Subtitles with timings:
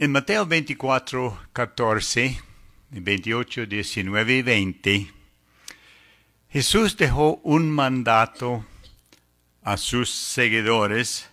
[0.00, 2.40] En Mateo 24, 14,
[2.90, 5.12] 28, 19 y 20,
[6.50, 8.64] Jesús dejó un mandato
[9.60, 11.28] a sus seguidores.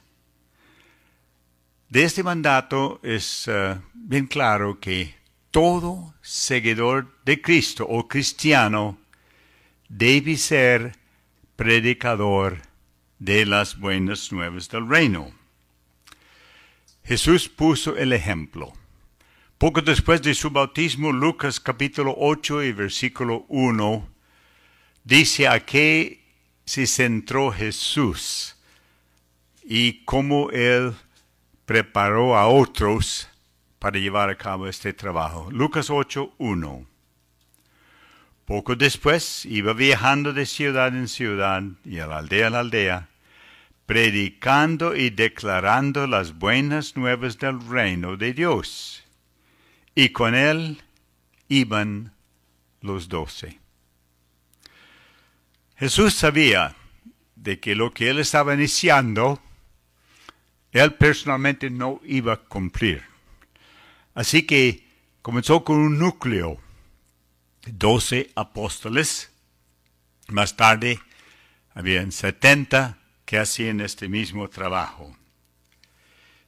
[1.90, 5.14] De este mandato es uh, bien claro que
[5.52, 8.98] todo seguidor de Cristo o cristiano
[9.90, 10.98] debe ser
[11.56, 12.64] predicador
[13.20, 15.45] de las buenas nuevas del reino.
[17.06, 18.74] Jesús puso el ejemplo.
[19.60, 24.10] Poco después de su bautismo, Lucas capítulo 8 y versículo 1
[25.04, 26.24] dice a qué
[26.66, 28.56] se centró Jesús
[29.64, 30.96] y cómo él
[31.68, 33.30] preparó a otros
[33.78, 35.50] para llevar a cabo este trabajo.
[35.52, 36.88] Lucas 8, 1.
[38.46, 43.10] Poco después iba viajando de ciudad en ciudad y de aldea en aldea,
[43.86, 49.04] predicando y declarando las buenas nuevas del reino de Dios.
[49.94, 50.82] Y con él
[51.48, 52.14] iban
[52.82, 53.60] los doce.
[55.78, 56.76] Jesús sabía
[57.36, 59.42] de que lo que él estaba iniciando,
[60.72, 63.04] él personalmente no iba a cumplir.
[64.14, 64.88] Así que
[65.22, 66.60] comenzó con un núcleo,
[67.68, 69.32] doce apóstoles.
[70.30, 71.00] Más tarde
[71.74, 75.16] habían setenta que hacían este mismo trabajo.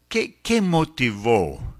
[0.08, 1.75] ¿Qué, qué motivó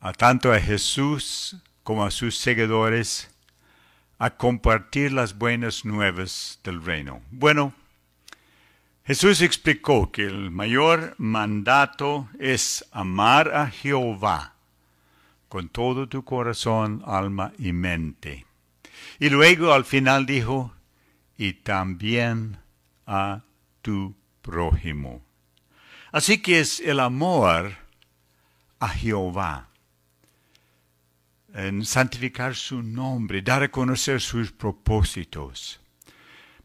[0.00, 3.30] a tanto a Jesús como a sus seguidores
[4.18, 7.22] a compartir las buenas nuevas del reino.
[7.30, 7.74] Bueno,
[9.04, 14.54] Jesús explicó que el mayor mandato es amar a Jehová
[15.48, 18.46] con todo tu corazón, alma y mente.
[19.18, 20.74] Y luego al final dijo,
[21.38, 22.58] y también
[23.06, 23.42] a
[23.86, 25.22] tu prójimo.
[26.10, 27.72] Así que es el amor
[28.80, 29.68] a Jehová
[31.54, 35.78] en santificar su nombre, dar a conocer sus propósitos,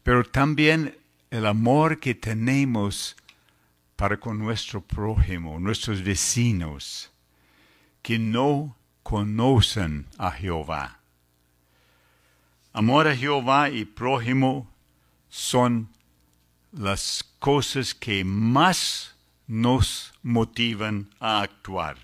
[0.02, 0.98] pero también
[1.30, 3.16] el amor que tenemos
[3.94, 7.12] para con nuestro prójimo, nuestros vecinos,
[8.02, 10.98] que no conocen a Jehová.
[12.72, 14.68] Amor a Jehová y prójimo
[15.28, 15.88] son
[16.72, 19.14] las cosas que más
[19.46, 21.98] nos motivan a actuar.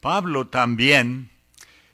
[0.00, 1.28] Pablo también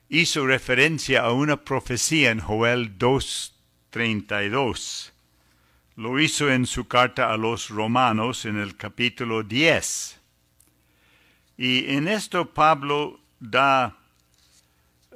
[0.08, 5.10] hizo referencia a una profecía en Joel 2.32.
[5.96, 10.20] Lo hizo en su carta a los romanos en el capítulo 10.
[11.56, 13.96] Y en esto Pablo da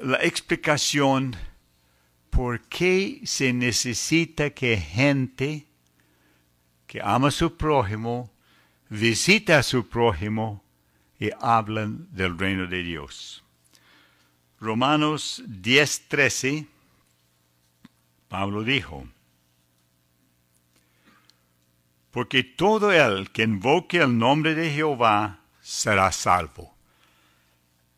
[0.00, 1.36] la explicación
[2.30, 5.67] por qué se necesita que gente
[6.88, 8.32] que ama a su prójimo
[8.88, 10.62] visita a su prójimo
[11.18, 13.42] y hablan del reino de Dios.
[14.60, 16.66] Romanos 10:13,
[18.28, 19.06] Pablo dijo,
[22.10, 26.74] porque todo el que invoque el nombre de Jehová será salvo.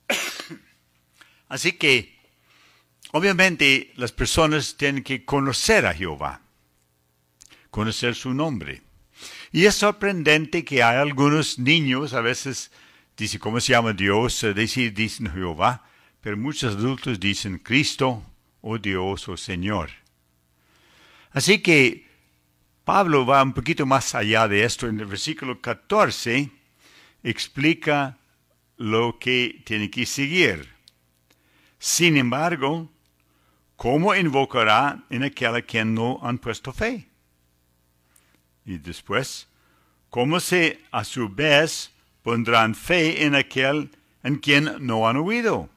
[1.48, 2.18] Así que,
[3.12, 6.42] obviamente, las personas tienen que conocer a Jehová,
[7.70, 8.82] conocer su nombre.
[9.52, 12.70] Y es sorprendente que hay algunos niños, a veces
[13.16, 15.84] dice cómo se llama Dios, eh, dice, dicen Jehová,
[16.20, 18.22] pero muchos adultos dicen Cristo
[18.60, 19.90] o Dios o Señor.
[21.32, 22.08] Así que
[22.84, 24.88] Pablo va un poquito más allá de esto.
[24.88, 26.50] En el versículo 14
[27.22, 28.18] explica
[28.76, 30.68] lo que tiene que seguir.
[31.78, 32.90] Sin embargo,
[33.76, 37.09] ¿cómo invocará en aquel a quien no han puesto fe?
[38.70, 39.48] Y después,
[40.10, 41.90] ¿cómo se a su vez
[42.22, 43.90] pondrán fe en aquel
[44.22, 45.68] en quien no han oído.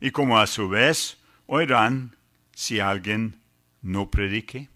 [0.00, 2.16] Y como a su vez oirán
[2.54, 3.40] si alguien
[3.82, 4.68] no predique.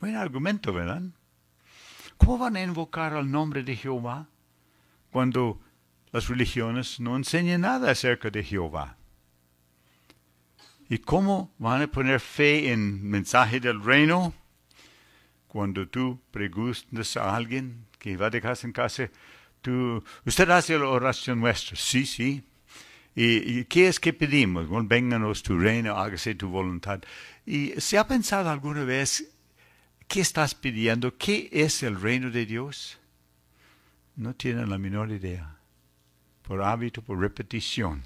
[0.00, 1.02] Buen argumento, ¿verdad?
[2.18, 4.28] ¿Cómo van a invocar al nombre de Jehová
[5.10, 5.60] cuando
[6.12, 8.96] las religiones no enseñan nada acerca de Jehová?
[10.88, 14.32] ¿Y cómo van a poner fe en mensaje del reino
[15.56, 19.08] cuando tú preguntas a alguien que va de casa en casa,
[19.62, 22.44] tú, usted hace la oración nuestra, sí, sí.
[23.14, 24.68] ¿Y, qué es que pedimos?
[24.68, 27.00] Bueno, vénganos tu reino, hágase tu voluntad.
[27.46, 29.32] ¿Y se ha pensado alguna vez
[30.06, 31.16] qué estás pidiendo?
[31.16, 32.98] ¿Qué es el reino de Dios?
[34.14, 35.56] No tienen la menor idea.
[36.42, 38.02] Por hábito, por repetición.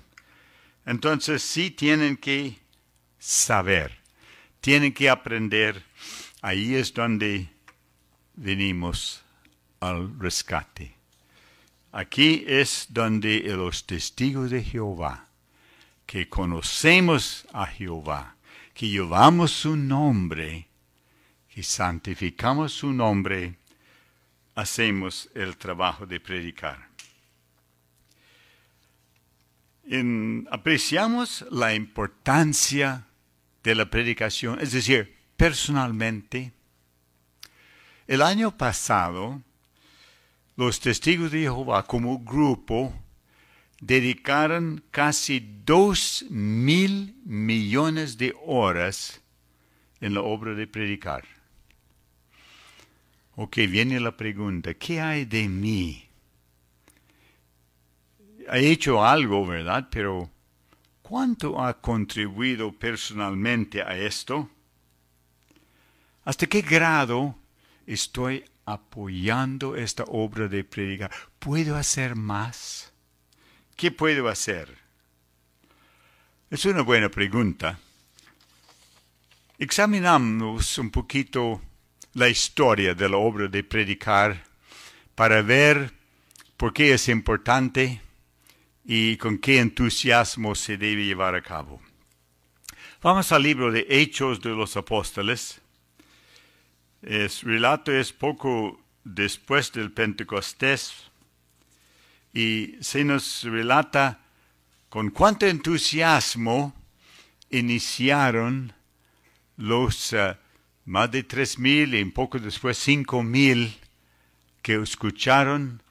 [0.86, 2.60] Entonces sí tienen que
[3.18, 3.98] saber,
[4.60, 5.89] tienen que aprender.
[6.42, 7.48] Ahí es donde
[8.34, 9.22] venimos
[9.80, 10.94] al rescate.
[11.92, 15.26] Aquí es donde los testigos de Jehová,
[16.06, 18.36] que conocemos a Jehová,
[18.72, 20.66] que llevamos su nombre,
[21.52, 23.56] que santificamos su nombre,
[24.54, 26.88] hacemos el trabajo de predicar.
[30.52, 33.04] apreciamos la importancia
[33.64, 36.52] de la predicación, es decir, personalmente.
[38.06, 39.40] El año pasado,
[40.54, 42.92] los testigos de Jehová como grupo
[43.80, 49.22] dedicaron casi dos mil millones de horas
[50.02, 51.24] en la obra de predicar.
[53.36, 56.06] Ok, viene la pregunta, ¿qué hay de mí?
[58.52, 59.88] He hecho algo, ¿verdad?
[59.90, 60.28] Pero
[61.00, 64.50] ¿cuánto ha contribuido personalmente a esto?
[66.30, 67.34] ¿Hasta qué grado
[67.88, 71.10] estoy apoyando esta obra de predicar?
[71.40, 72.92] ¿Puedo hacer más?
[73.74, 74.78] ¿Qué puedo hacer?
[76.48, 77.80] Es una buena pregunta.
[79.58, 81.62] Examinamos un poquito
[82.12, 84.44] la historia de la obra de predicar
[85.16, 85.92] para ver
[86.56, 88.02] por qué es importante
[88.84, 91.82] y con qué entusiasmo se debe llevar a cabo.
[93.02, 95.60] Vamos al libro de Hechos de los Apóstoles.
[97.02, 100.92] El relato es poco después del Pentecostés
[102.32, 104.20] y se nos relata
[104.88, 106.74] con cuánto entusiasmo
[107.48, 108.72] iniciaron
[109.56, 110.34] los uh,
[110.84, 113.74] más de tres mil y un poco después cinco mil
[114.62, 115.82] que escucharon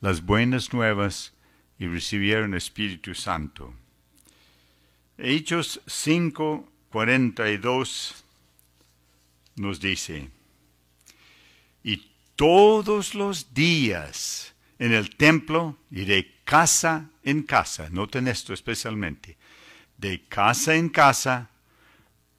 [0.00, 1.32] las buenas nuevas
[1.78, 3.72] y recibieron Espíritu Santo.
[5.16, 8.24] Hechos 5, 42
[9.56, 10.28] nos dice,
[11.82, 19.36] y todos los días en el templo y de casa en casa, noten esto especialmente,
[19.96, 21.50] de casa en casa,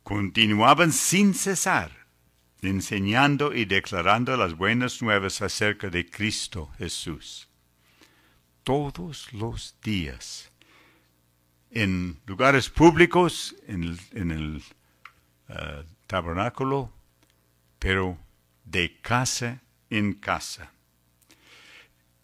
[0.04, 2.00] continuaban sin cesar
[2.62, 7.48] enseñando y declarando las buenas nuevas acerca de Cristo Jesús.
[8.64, 10.52] Todos los días,
[11.72, 14.64] en lugares públicos, en el,
[15.48, 16.92] eh, tabernáculo,
[17.80, 18.18] pero
[18.70, 20.72] de casa en casa.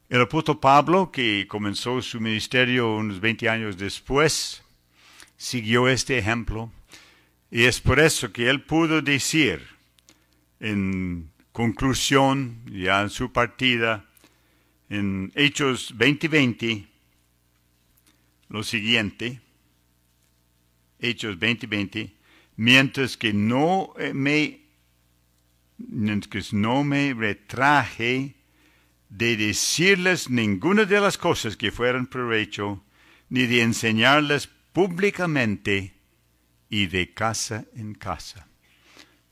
[0.08, 4.64] El apóstol Pablo, que comenzó su ministerio unos 20 años después,
[5.36, 6.72] siguió este ejemplo
[7.50, 9.66] y es por eso que él pudo decir
[10.60, 14.06] en conclusión, ya en su partida,
[14.90, 16.86] en Hechos 20:20
[18.50, 19.42] lo siguiente,
[21.00, 22.14] Hechos 20:20,
[22.56, 24.65] mientras que no me
[25.78, 28.36] mientras no me retraje
[29.10, 32.84] de decirles ninguna de las cosas que fueran provecho,
[33.30, 35.94] ni de enseñarles públicamente
[36.70, 38.48] y de casa en casa.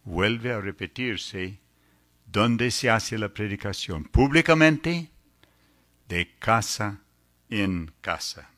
[0.04, 1.60] Vuelve a repetirse
[2.25, 5.10] dónde se hace la predicación, públicamente
[6.07, 7.01] de casa
[7.50, 8.50] en casa.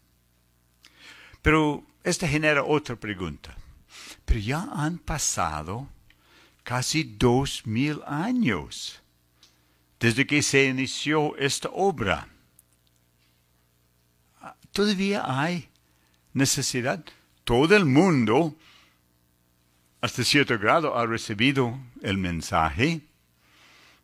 [1.41, 3.55] Pero esta genera otra pregunta.
[4.25, 5.89] Pero ya han pasado
[6.65, 8.99] casi dos mil años
[9.99, 12.27] desde que se inició esta obra.
[14.73, 15.69] Todavía hay
[16.33, 17.05] necesidad.
[17.45, 18.55] Todo el mundo,
[20.01, 23.01] hasta cierto grado, ha recibido el mensaje.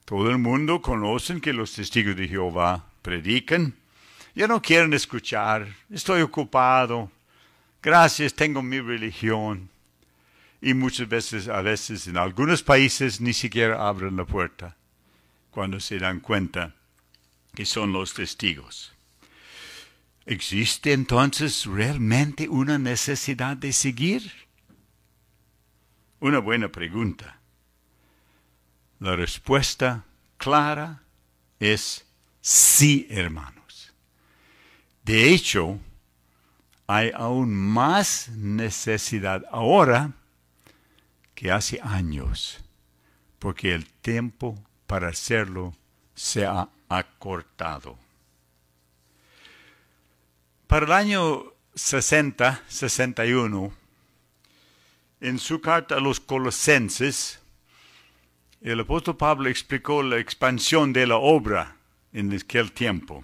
[0.06, 3.74] Todo el mundo conoce que los testigos de Jehová predican,
[4.36, 7.12] ya no quieren escuchar, estoy ocupado,
[7.82, 9.71] gracias, tengo mi religión.
[10.62, 14.77] Y muchas veces, a veces en algunos países ni siquiera abren la puerta
[15.50, 16.75] cuando se dan cuenta
[17.56, 18.94] que son los testigos.
[20.25, 24.32] ¿Existe entonces realmente una necesidad de seguir?
[26.20, 27.39] Una buena pregunta.
[29.00, 30.06] La respuesta
[30.38, 31.01] clara
[31.60, 32.06] es
[32.41, 33.94] Sí, hermanos.
[35.03, 35.80] De hecho,
[36.88, 40.13] hay aún más necesidad ahora
[41.41, 42.60] que hace años,
[43.39, 45.74] porque el tiempo para hacerlo
[46.13, 47.98] se ha acortado.
[50.67, 53.74] Para el año 60, 61,
[55.19, 57.39] en su carta a los colosenses,
[58.62, 61.75] el apóstol Pablo explicó la expansión de la obra
[62.13, 63.24] en aquel tiempo.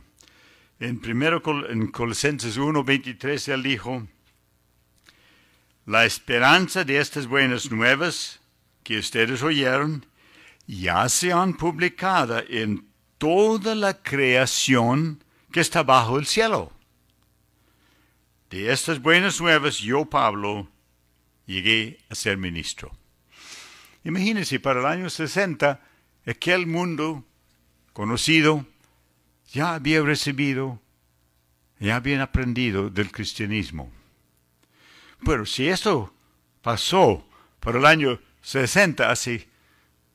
[0.79, 4.07] En primero en Colosenses 1:23 él dijo,
[5.87, 8.41] la esperanza de estas buenas nuevas
[8.83, 10.05] que ustedes oyeron
[10.67, 12.85] ya se han publicado en
[13.17, 16.73] toda la creación que está bajo el cielo.
[18.49, 20.67] De estas buenas nuevas yo, Pablo,
[21.45, 22.91] llegué a ser ministro.
[24.03, 25.79] Imagínense, para el año 60,
[26.25, 27.23] aquel mundo
[27.93, 28.65] conocido
[29.53, 30.81] ya había recibido,
[31.79, 33.89] ya habían aprendido del cristianismo.
[35.25, 36.13] Pero si esto
[36.61, 37.27] pasó
[37.59, 39.47] para el año 60, hace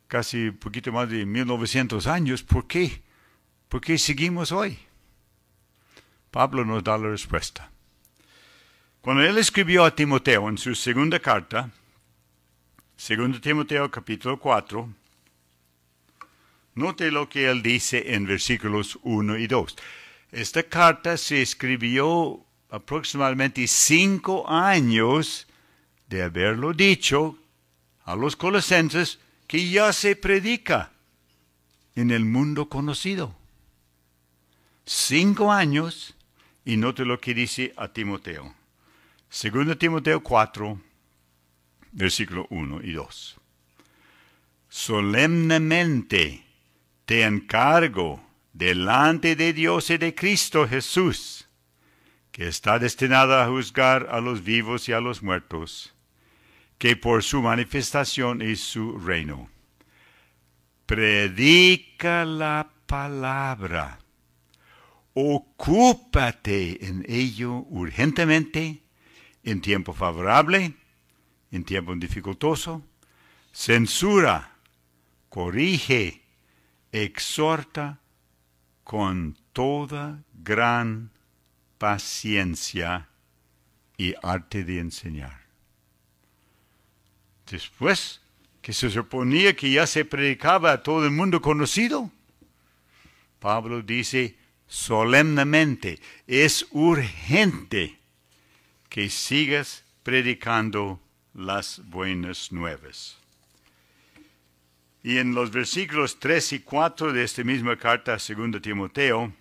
[0.08, 3.02] casi poquito más de 1900 años, ¿por qué?
[3.68, 4.78] ¿Por qué seguimos hoy?
[6.30, 7.70] Pablo nos da la respuesta.
[9.00, 11.70] Cuando él escribió a Timoteo en su segunda carta,
[13.08, 14.94] 2 Timoteo capítulo 4,
[16.74, 19.76] note lo que él dice en versículos 1 y 2.
[20.30, 25.46] Esta carta se escribió aproximadamente cinco años
[26.08, 27.38] de haberlo dicho
[28.04, 30.90] a los colosenses que ya se predica
[31.94, 33.36] en el mundo conocido.
[34.86, 36.14] Cinco años
[36.64, 38.54] y note lo que dice a Timoteo.
[39.30, 40.80] 2 Timoteo 4,
[41.92, 43.36] versículo 1 y 2.
[44.70, 46.46] Solemnemente
[47.04, 48.24] te encargo
[48.54, 51.41] delante de Dios y de Cristo Jesús,
[52.32, 55.94] que está destinado a juzgar a los vivos y a los muertos,
[56.78, 59.50] que por su manifestación y su reino.
[60.86, 63.98] Predica la palabra.
[65.14, 68.82] Ocúpate en ello urgentemente
[69.44, 70.74] en tiempo favorable,
[71.50, 72.82] en tiempo dificultoso,
[73.52, 74.56] censura,
[75.28, 76.22] corrige,
[76.92, 78.00] exhorta
[78.84, 81.10] con toda gran
[81.82, 83.08] paciencia
[83.96, 85.36] y arte de enseñar.
[87.50, 88.20] Después
[88.60, 92.08] que se suponía que ya se predicaba a todo el mundo conocido,
[93.40, 94.36] Pablo dice
[94.68, 95.98] solemnemente,
[96.28, 97.98] es urgente
[98.88, 101.00] que sigas predicando
[101.34, 103.18] las buenas nuevas.
[105.02, 109.32] Y en los versículos 3 y 4 de esta misma carta a 2 Timoteo,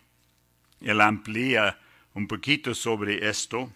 [0.81, 1.77] él amplía
[2.13, 3.71] un poquito sobre esto,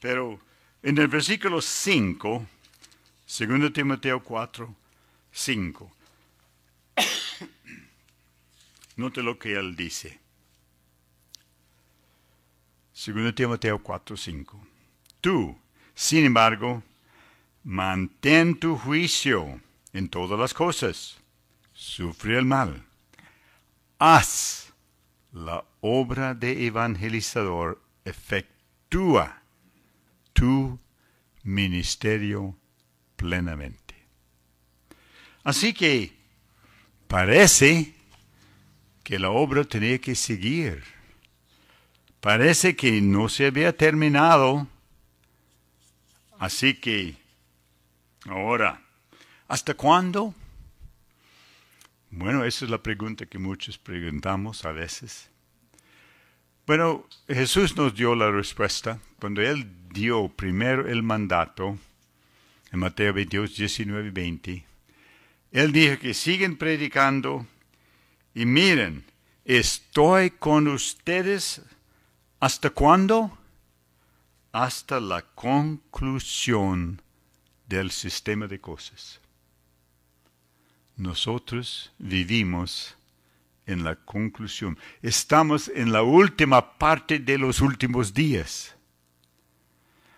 [0.00, 0.40] pero
[0.82, 2.46] en el versículo 5,
[3.38, 4.74] 2 Timoteo 4,
[5.32, 5.92] 5,
[8.96, 10.20] note lo que él dice.
[12.94, 14.66] 2 Timoteo 4, 5.
[15.20, 15.58] Tú,
[15.94, 16.82] sin embargo,
[17.64, 19.60] mantén tu juicio
[19.92, 21.18] en todas las cosas.
[21.72, 22.84] Sufre el mal.
[23.98, 24.72] Haz
[25.32, 27.82] la obra de evangelizador.
[28.06, 29.42] Efectúa
[30.32, 30.80] tu
[31.42, 32.56] ministerio
[33.16, 33.94] plenamente.
[35.44, 36.16] Así que
[37.06, 37.94] parece
[39.04, 40.82] que la obra tenía que seguir.
[42.22, 44.66] Parece que no se había terminado
[46.42, 47.14] Así que,
[48.26, 48.82] ahora,
[49.46, 50.34] ¿hasta cuándo?
[52.10, 55.30] Bueno, esa es la pregunta que muchos preguntamos a veces.
[56.72, 61.76] Bueno, Jesús nos dio la respuesta cuando Él dio primero el mandato
[62.70, 64.64] en Mateo 22, 19 y 20.
[65.50, 67.46] Él dijo que siguen predicando
[68.34, 69.04] y miren,
[69.44, 71.60] estoy con ustedes
[72.40, 73.36] hasta cuándo?
[74.52, 77.02] hasta la conclusión
[77.68, 79.20] del sistema de cosas.
[80.96, 82.96] Nosotros vivimos
[83.66, 84.78] en la conclusión.
[85.02, 88.74] Estamos en la última parte de los últimos días.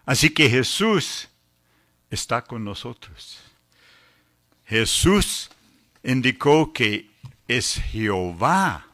[0.07, 1.29] Así que Jesús
[2.11, 3.41] está con nosotros.
[4.67, 5.51] Jesús
[6.03, 7.11] indicó que
[7.49, 8.87] es Jehová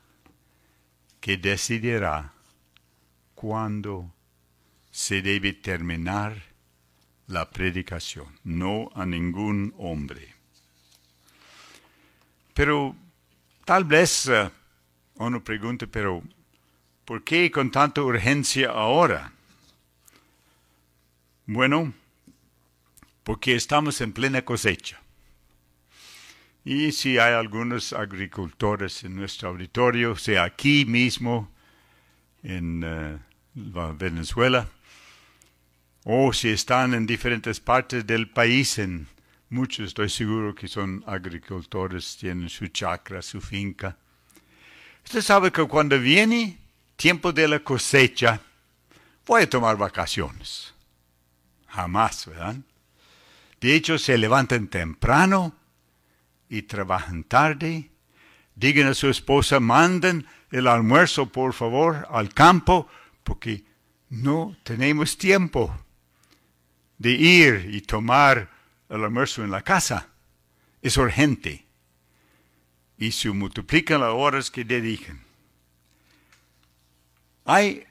[1.20, 2.32] que decidirá
[3.34, 4.12] cuándo
[4.90, 6.42] se debe terminar
[7.26, 10.34] la predicación, no a ningún hombre.
[12.54, 12.96] Pero
[13.64, 14.50] tal vez uh,
[15.14, 16.22] uno pregunte, pero
[17.04, 19.32] ¿por qué con tanta urgencia ahora?
[21.46, 21.92] Bueno,
[23.24, 25.00] porque estamos en plena cosecha.
[26.64, 31.50] Y si hay algunos agricultores en nuestro auditorio, sea aquí mismo
[32.42, 34.68] en uh, Venezuela,
[36.04, 39.08] o si están en diferentes partes del país, en
[39.50, 43.96] muchos estoy seguro que son agricultores, tienen su chacra, su finca.
[45.04, 46.58] Usted sabe que cuando viene
[46.96, 48.40] tiempo de la cosecha,
[49.26, 50.72] voy a tomar vacaciones.
[51.66, 52.56] Jamás, ¿verdad?
[53.60, 55.54] De hecho, se levantan temprano
[56.48, 57.90] y trabajan tarde.
[58.54, 62.88] Digan a su esposa, mandan el almuerzo, por favor, al campo,
[63.22, 63.64] porque
[64.08, 65.74] no tenemos tiempo
[66.98, 68.59] de ir y tomar
[68.90, 70.08] el almuerzo en la casa.
[70.82, 71.64] Es urgente.
[72.98, 75.22] Y se multiplican las horas que dedican.
[77.46, 77.84] Hay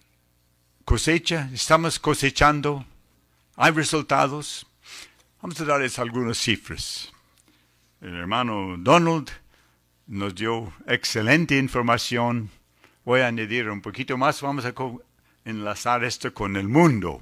[0.85, 2.85] cosecha, estamos cosechando,
[3.55, 4.67] hay resultados.
[5.41, 7.11] Vamos a darles algunas cifras.
[8.01, 9.29] El hermano Donald
[10.05, 12.49] nos dio excelente información.
[13.03, 14.41] Voy a añadir un poquito más.
[14.41, 14.73] Vamos a
[15.45, 17.21] enlazar esto con el mundo.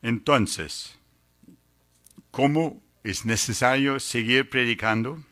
[0.02, 0.98] Entonces,
[2.30, 5.22] ¿cómo es necesario seguir predicando?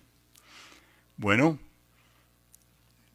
[1.16, 1.59] Bueno,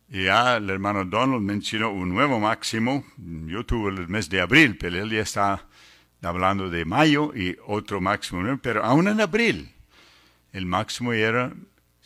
[0.09, 3.03] ya el hermano Donald mencionó un nuevo máximo.
[3.17, 5.67] Yo tuve el mes de abril, pero él ya está
[6.21, 8.59] hablando de mayo y otro máximo.
[8.61, 9.71] Pero aún en abril,
[10.51, 11.53] el máximo era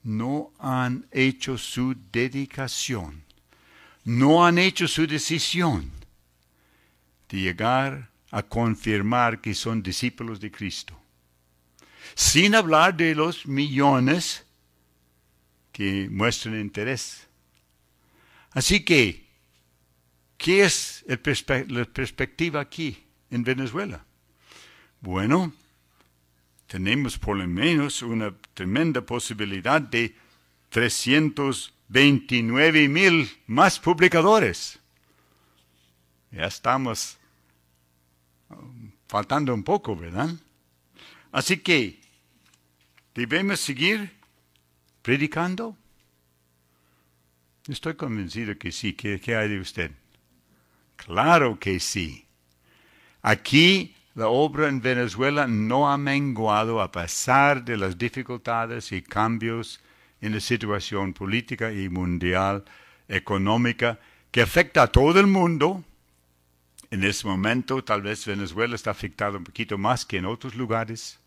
[0.05, 3.25] no han hecho su dedicación,
[4.05, 5.90] no han hecho su decisión
[7.29, 10.99] de llegar a confirmar que son discípulos de Cristo.
[12.14, 14.45] Sin hablar de los millones
[15.73, 17.27] que muestren interés.
[18.51, 19.27] Así que,
[20.37, 24.05] ¿qué es la perspectiva aquí en Venezuela?
[25.01, 25.53] Bueno,
[26.66, 30.16] tenemos por lo menos una tremenda posibilidad de
[30.70, 34.81] 329 mil más publicadores.
[36.31, 37.18] Ya estamos
[38.50, 40.31] um, faltando un poco, ¿verdad?
[41.31, 42.00] Así que
[43.14, 44.24] debemos seguir
[45.05, 45.77] predicando?
[47.68, 48.94] Estoy convencido que sí.
[48.94, 49.90] ¿Qué, hay de usted?
[50.96, 52.27] Claro que sí.
[53.22, 59.81] Aquí la obra en Venezuela no ha menguado a pesar de las dificultades y cambios
[60.20, 62.64] en la situación política y mundial,
[63.09, 63.98] económica,
[64.31, 65.85] que afecta a todo el mundo.
[66.90, 71.18] En este momento tal vez Venezuela está afectado un poquito más que en otros lugares,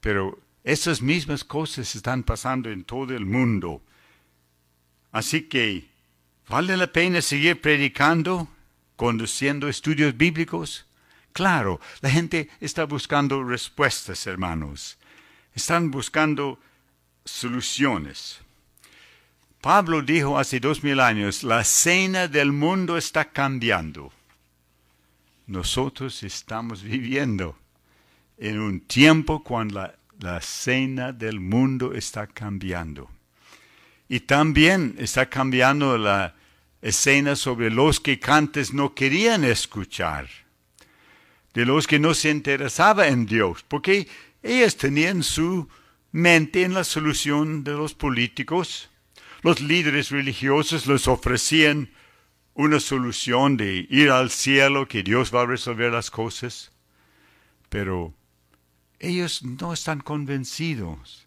[0.00, 3.80] pero esas mismas cosas están pasando en todo el mundo.
[5.12, 5.88] Así que,
[6.48, 8.48] ¿vale la pena seguir predicando,
[8.96, 10.84] conduciendo estudios bíblicos?
[11.36, 14.96] Claro, la gente está buscando respuestas, hermanos.
[15.54, 16.58] Están buscando
[17.26, 18.40] soluciones.
[19.60, 24.10] Pablo dijo hace dos mil años, la cena del mundo está cambiando.
[25.46, 27.54] Nosotros estamos viviendo
[28.38, 33.10] en un tiempo cuando la, la cena del mundo está cambiando.
[34.08, 36.34] Y también está cambiando la
[36.80, 40.45] escena sobre los que antes no querían escuchar,
[41.56, 44.06] de los que no se interesaban en Dios, porque
[44.42, 45.66] ellos tenían su
[46.12, 48.90] mente en la solución de los políticos.
[49.40, 51.88] Los líderes religiosos les ofrecían
[52.52, 56.72] una solución de ir al cielo, que Dios va a resolver las cosas.
[57.70, 58.12] Pero
[58.98, 61.26] ellos no están convencidos.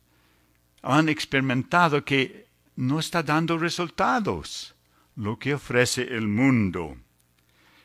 [0.83, 4.75] Han experimentado que no está dando resultados
[5.15, 6.97] lo que ofrece el mundo.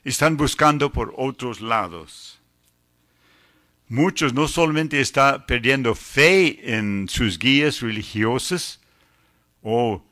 [0.04, 2.38] Están buscando por otros lados.
[3.88, 8.80] Muchos no solamente están perdiendo fe en sus guías religiosos
[9.62, 10.04] o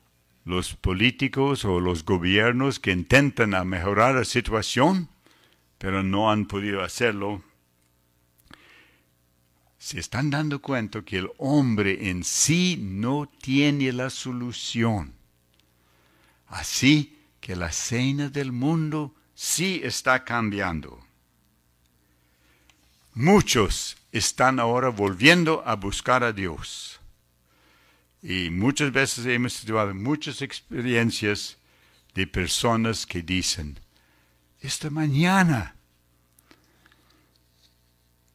[0.45, 5.09] los políticos o los gobiernos que intentan mejorar la situación,
[5.77, 7.43] pero no han podido hacerlo.
[9.77, 15.13] Se están dando cuenta que el hombre en sí no tiene la solución.
[16.47, 21.05] Así que la cena del mundo sí está cambiando.
[23.13, 26.97] Muchos están ahora volviendo a buscar a Dios.
[28.21, 31.57] Y muchas veces hemos estudiado muchas experiencias
[32.15, 33.77] de personas que dicen,
[34.61, 35.75] esta mañana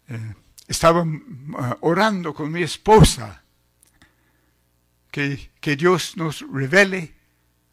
[0.08, 0.34] eh,
[0.66, 3.42] estaba uh, orando con mi esposa,
[5.10, 7.14] que, que Dios nos revele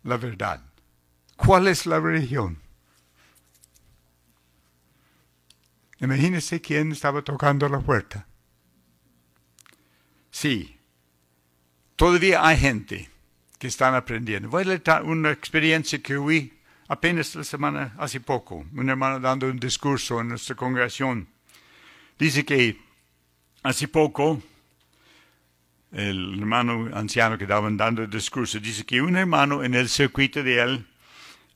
[0.03, 0.61] la verdad.
[1.35, 2.64] ¿Cuál es la religión?
[5.99, 8.27] Imagínese quién estaba tocando la puerta.
[10.29, 10.77] Sí,
[11.95, 13.09] todavía hay gente
[13.57, 14.49] que están aprendiendo.
[14.49, 16.51] Voy a leer una experiencia que vi
[16.87, 21.27] apenas la semana, hace poco, un hermano dando un discurso en nuestra congregación.
[22.19, 22.79] Dice que
[23.63, 24.41] hace poco,
[25.91, 30.43] el hermano anciano que estaba dando el discurso, dice que un hermano en el circuito
[30.43, 30.87] de él,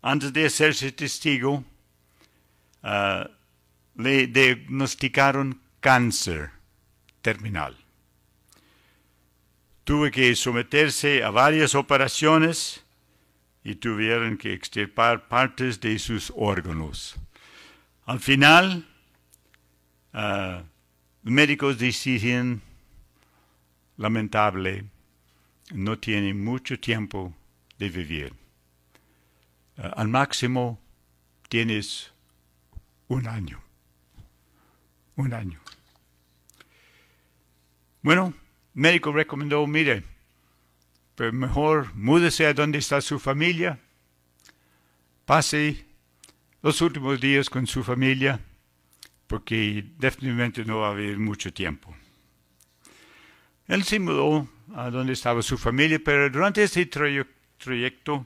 [0.02, 1.64] antes de hacerse testigo,
[2.84, 3.39] uh,
[4.00, 6.52] le diagnosticaron cáncer
[7.22, 7.76] terminal.
[9.84, 12.86] Tuve que someterse a varias operaciones
[13.62, 17.18] y tuvieron que extirpar partes de sus órganos.
[18.06, 18.88] Al final,
[20.14, 20.64] uh,
[21.24, 22.62] médicos deciden,
[23.98, 24.86] lamentable,
[25.72, 27.34] no tiene mucho tiempo
[27.78, 28.34] de vivir.
[29.78, 30.80] Uh, al máximo
[31.50, 32.14] tienes
[33.10, 33.69] un año
[35.20, 35.60] un año.
[38.02, 38.34] Bueno,
[38.74, 40.04] médico recomendó, mire,
[41.16, 43.78] pero mejor múdese a donde está su familia,
[45.26, 45.86] pase
[46.62, 48.40] los últimos días con su familia,
[49.28, 51.94] porque definitivamente no va a haber mucho tiempo.
[53.68, 58.26] Él se mudó a donde estaba su familia, pero durante este trayecto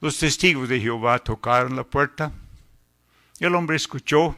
[0.00, 2.32] los testigos de Jehová tocaron la puerta.
[3.38, 4.36] El hombre escuchó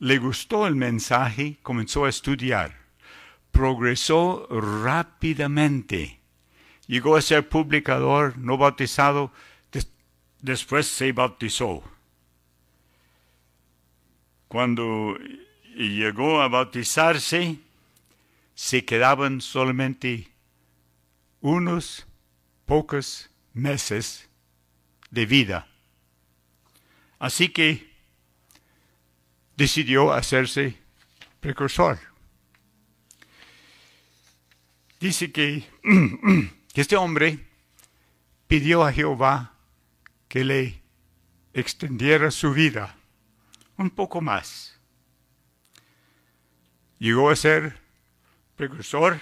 [0.00, 2.74] le gustó el mensaje, comenzó a estudiar,
[3.52, 6.20] progresó rápidamente,
[6.86, 9.30] llegó a ser publicador, no bautizado,
[10.40, 11.84] después se bautizó.
[14.48, 15.18] Cuando
[15.76, 17.58] llegó a bautizarse,
[18.54, 20.28] se quedaban solamente
[21.42, 22.06] unos
[22.64, 24.30] pocos meses
[25.10, 25.68] de vida.
[27.18, 27.89] Así que
[29.60, 30.74] decidió hacerse
[31.38, 31.98] precursor.
[34.98, 35.66] Dice que,
[36.72, 37.46] este hombre
[38.46, 39.52] pidió a Jehová
[40.28, 40.82] que le
[41.52, 42.96] extendiera su vida
[43.76, 44.80] un poco más.
[46.98, 47.78] Llegó a ser
[48.56, 49.20] precursor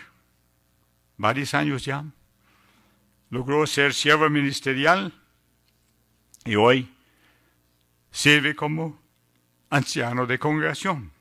[1.17, 2.05] varios años ya.
[3.31, 5.13] Logró ser siervo ministerial
[6.45, 6.89] y hoy
[8.13, 9.08] sirve como
[9.71, 11.13] anciano de congregación.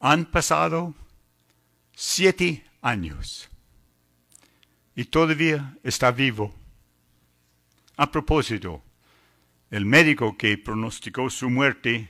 [0.00, 0.94] Han pasado
[1.94, 3.48] siete años
[4.94, 6.54] y todavía está vivo.
[7.96, 8.82] A propósito,
[9.70, 12.08] el médico que pronosticó su muerte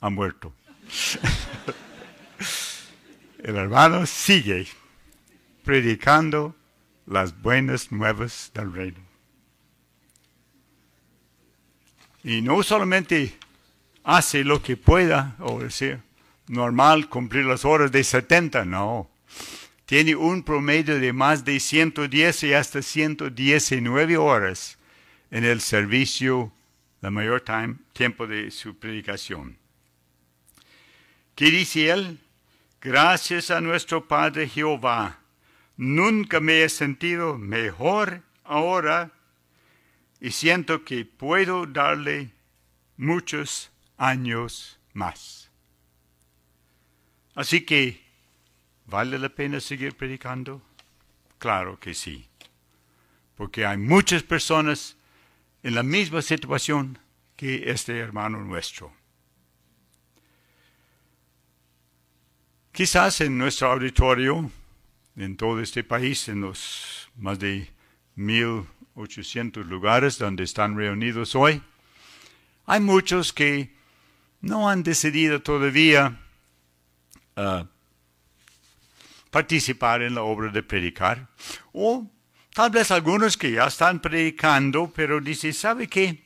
[0.00, 0.54] ha muerto.
[3.38, 4.66] el hermano sigue
[5.64, 6.54] predicando
[7.06, 9.00] las buenas nuevas del reino.
[12.24, 13.38] Y no solamente
[14.08, 16.00] hace lo que pueda, o decir,
[16.46, 19.10] normal cumplir las horas de 70, no.
[19.84, 24.78] tiene un promedio de más de 110 y hasta 119 horas
[25.30, 26.50] en el servicio,
[27.02, 29.58] la mayor time, tiempo de su predicación.
[31.34, 32.18] ¿Qué dice él?
[32.80, 35.18] Gracias a nuestro Padre Jehová,
[35.76, 39.10] nunca me he sentido mejor ahora
[40.18, 42.30] y siento que puedo darle
[42.96, 45.50] muchos años más.
[47.34, 48.02] Así que,
[48.86, 50.62] ¿vale la pena seguir predicando?
[51.38, 52.26] Claro que sí,
[53.36, 54.96] porque hay muchas personas
[55.62, 56.98] en la misma situación
[57.36, 58.92] que este hermano nuestro.
[62.72, 64.50] Quizás en nuestro auditorio,
[65.16, 67.70] en todo este país, en los más de
[68.16, 71.62] 1.800 lugares donde están reunidos hoy,
[72.66, 73.77] hay muchos que
[74.40, 76.20] no han decidido todavía
[77.36, 77.64] uh,
[79.30, 81.28] participar en la obra de predicar,
[81.72, 82.10] o
[82.54, 86.24] tal vez algunos que ya están predicando, pero dicen, ¿sabe qué?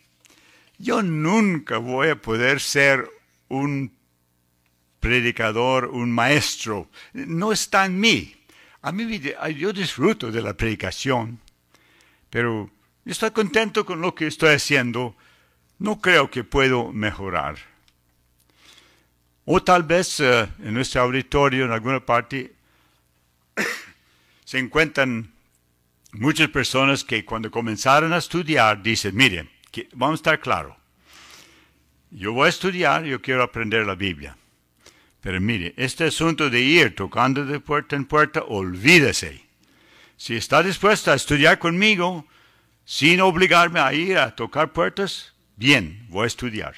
[0.79, 3.09] Yo nunca voy a poder ser
[3.48, 3.94] un
[4.98, 6.88] predicador, un maestro.
[7.12, 8.35] No está en mí.
[8.83, 9.20] A mí
[9.57, 11.40] yo disfruto de la predicación,
[12.31, 12.70] pero
[13.05, 15.16] estoy contento con lo que estoy haciendo.
[15.79, 17.72] No creo que puedo mejorar.
[19.44, 22.52] O tal vez uh, en nuestro auditorio, en alguna parte,
[24.44, 25.33] se encuentran
[26.12, 29.50] muchas personas que cuando comenzaron a estudiar dicen, miren,
[29.94, 30.76] vamos a estar claros,
[32.11, 34.37] yo voy a estudiar, yo quiero aprender la Biblia.
[35.22, 39.46] Pero mire, este asunto de ir tocando de puerta en puerta, olvídese.
[40.16, 42.26] Si está dispuesta a estudiar conmigo,
[42.85, 46.74] sin obligarme a ir a tocar puertas, bien, voy a estudiar.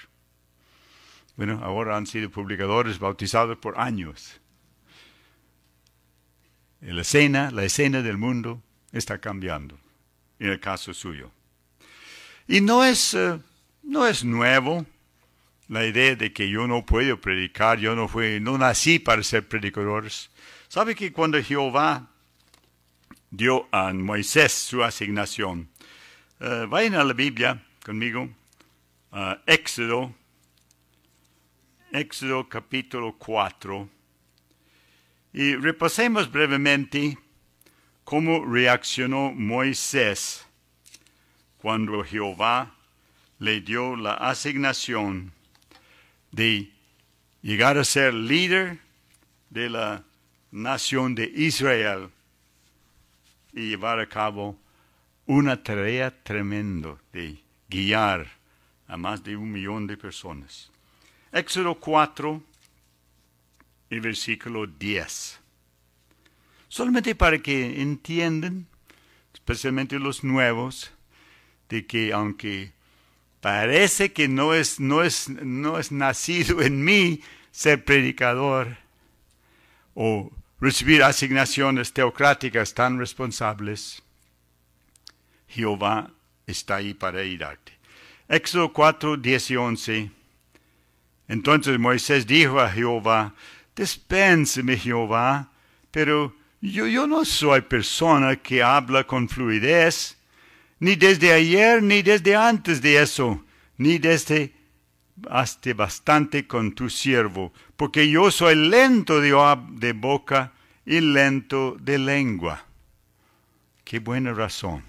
[1.36, 4.40] Bueno, ahora han sido publicadores bautizados por años.
[6.80, 9.78] La escena, la escena del mundo está cambiando,
[10.38, 11.32] en el caso suyo.
[12.46, 13.40] Y no es, uh,
[13.82, 14.86] no es nuevo
[15.68, 19.48] la idea de que yo no puedo predicar, yo no fui, no nací para ser
[19.48, 20.06] predicador.
[20.68, 22.10] ¿Sabe que cuando Jehová
[23.30, 25.68] dio a Moisés su asignación,
[26.40, 28.28] uh, vayan a la Biblia conmigo,
[29.10, 30.14] uh, Éxodo,
[31.94, 33.88] Éxodo capítulo 4,
[35.32, 37.16] y repasemos brevemente
[38.02, 40.44] cómo reaccionó Moisés
[41.58, 42.74] cuando Jehová
[43.38, 45.30] le dio la asignación
[46.32, 46.72] de
[47.42, 48.80] llegar a ser líder
[49.50, 50.02] de la
[50.50, 52.10] nación de Israel
[53.52, 54.58] y llevar a cabo
[55.26, 58.26] una tarea tremenda de guiar
[58.88, 60.73] a más de un millón de personas.
[61.34, 62.42] Éxodo 4
[63.90, 65.40] y versículo 10.
[66.68, 68.66] Solamente para que entiendan,
[69.34, 70.90] especialmente los nuevos,
[71.68, 72.72] de que aunque
[73.44, 77.20] Parece que no es, no es, no es nacido en mí
[77.50, 78.78] ser predicador
[79.92, 84.02] o recibir asignaciones teocráticas tan responsables.
[85.46, 86.10] Jehová
[86.46, 87.72] está ahí para ayudarte.
[88.30, 90.10] Éxodo 4, 10 y 11.
[91.28, 93.34] Entonces Moisés dijo a Jehová,
[93.74, 95.50] dispénseme Jehová,
[95.90, 100.16] pero yo, yo no soy persona que habla con fluidez
[100.80, 103.42] ni desde ayer, ni desde antes de eso,
[103.78, 104.52] ni desde
[105.30, 109.30] hasta bastante con tu siervo, porque yo soy lento de,
[109.70, 110.52] de boca
[110.84, 112.64] y lento de lengua.
[113.84, 114.82] Qué buena razón.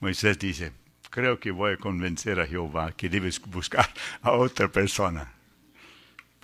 [0.00, 0.72] Moisés dice,
[1.10, 3.88] creo que voy a convencer a Jehová que debes buscar
[4.22, 5.32] a otra persona.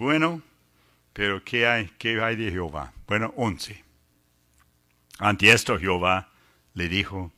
[0.03, 0.43] Bueno,
[1.13, 2.93] pero ¿qué hay, qué hay de Jehová?
[3.07, 3.85] Bueno, once.
[5.21, 6.29] Ante esto Jehová
[6.75, 7.31] le dijo,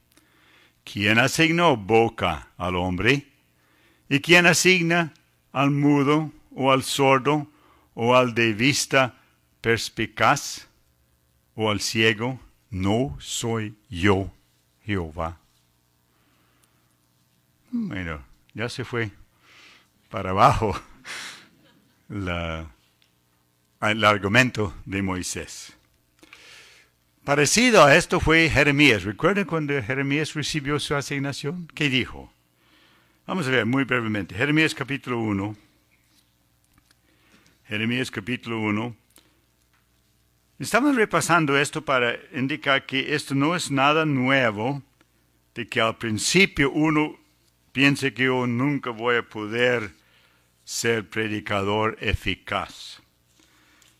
[0.82, 3.26] ¿Quién asignó boca al hombre?
[4.08, 5.12] ¿Y quién asigna
[5.52, 7.48] al mudo o al sordo
[7.92, 9.14] o al de vista
[9.60, 10.66] perspicaz
[11.54, 12.40] o al ciego?
[12.70, 14.32] No soy yo,
[14.86, 15.36] Jehová.
[17.70, 18.24] Bueno,
[18.54, 19.10] ya se fue
[20.08, 20.74] para abajo
[22.08, 22.70] la,
[23.80, 25.74] el argumento de Moisés.
[27.24, 29.04] Parecido a esto fue Jeremías.
[29.04, 31.68] ¿Recuerdan cuando Jeremías recibió su asignación?
[31.74, 32.30] ¿Qué dijo?
[33.26, 34.34] Vamos a ver muy brevemente.
[34.34, 35.56] Jeremías capítulo 1.
[37.66, 38.94] Jeremías capítulo 1.
[40.58, 44.82] Estamos repasando esto para indicar que esto no es nada nuevo,
[45.54, 47.18] de que al principio uno
[47.72, 49.90] piense que yo nunca voy a poder
[50.64, 53.00] ser predicador eficaz.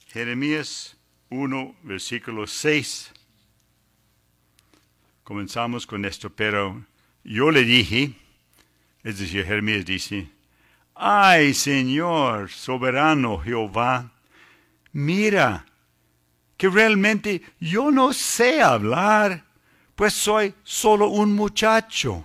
[0.06, 0.96] Jeremías
[1.30, 3.12] 1, versículo 6
[5.24, 6.84] comenzamos con esto, pero
[7.24, 8.14] yo le dije,
[9.02, 10.28] es decir, Jeremías dice,
[10.94, 14.12] ay Señor, soberano Jehová,
[14.92, 15.64] mira,
[16.56, 19.44] que realmente yo no sé hablar,
[19.96, 22.24] pues soy solo un muchacho.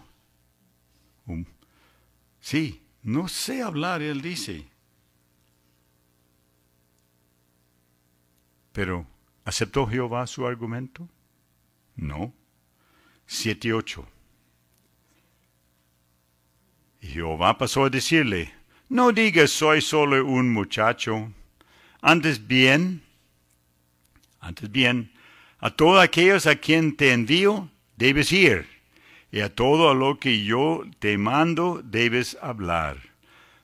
[2.41, 4.67] Sí, no sé hablar, él dice.
[8.71, 9.05] Pero,
[9.45, 11.07] ¿aceptó Jehová su argumento?
[11.95, 12.33] No.
[13.25, 14.07] Siete y ocho.
[17.01, 18.53] Y Jehová pasó a decirle,
[18.89, 21.31] no digas soy solo un muchacho,
[22.01, 23.03] antes bien,
[24.39, 25.11] antes bien,
[25.59, 28.67] a todos aquellos a quien te envío, debes ir,
[29.31, 32.97] y a todo lo que yo te mando, debes hablar.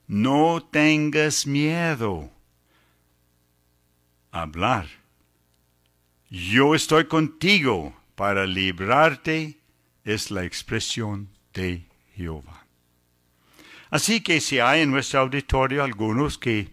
[0.06, 2.30] No tengas miedo.
[4.30, 4.86] Hablar.
[6.30, 9.58] Yo estoy contigo para librarte,
[10.04, 12.66] es la expresión de Jehová.
[13.90, 16.68] Así que si hay en nuestro auditorio algunos que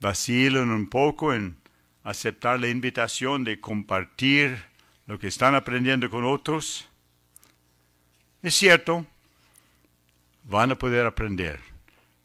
[0.00, 1.56] vacilan un poco en
[2.02, 4.64] aceptar la invitación de compartir
[5.06, 6.88] lo que están aprendiendo con otros,
[8.48, 9.06] es cierto,
[10.44, 11.60] van a poder aprender.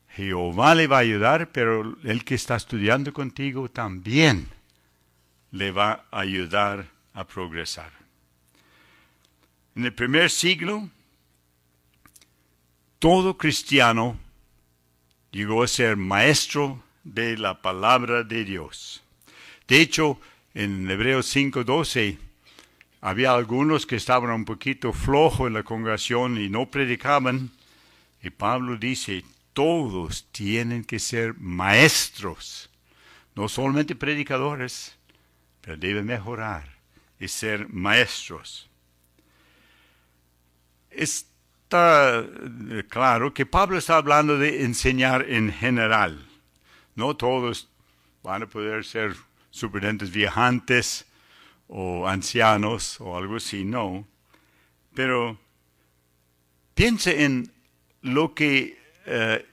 [0.09, 4.49] Jehová le va a ayudar, pero el que está estudiando contigo también
[5.51, 7.91] le va a ayudar a progresar.
[9.75, 10.89] En el primer siglo,
[12.99, 14.19] todo cristiano
[15.31, 19.01] llegó a ser maestro de la palabra de Dios.
[19.67, 20.19] De hecho,
[20.53, 22.17] en Hebreos 5:12
[23.01, 27.51] había algunos que estaban un poquito flojos en la congregación y no predicaban.
[28.21, 32.69] Y Pablo dice, todos tienen que ser maestros,
[33.35, 34.95] no solamente predicadores,
[35.61, 36.75] pero deben mejorar
[37.19, 38.69] y ser maestros.
[40.89, 46.27] Está eh, claro que Pablo está hablando de enseñar en general.
[46.95, 47.69] No todos
[48.23, 49.15] van a poder ser
[49.51, 51.05] superintendentes viajantes
[51.69, 54.05] o ancianos o algo así, no.
[54.93, 55.39] Pero
[56.73, 57.51] piense en
[58.01, 59.45] lo que eh,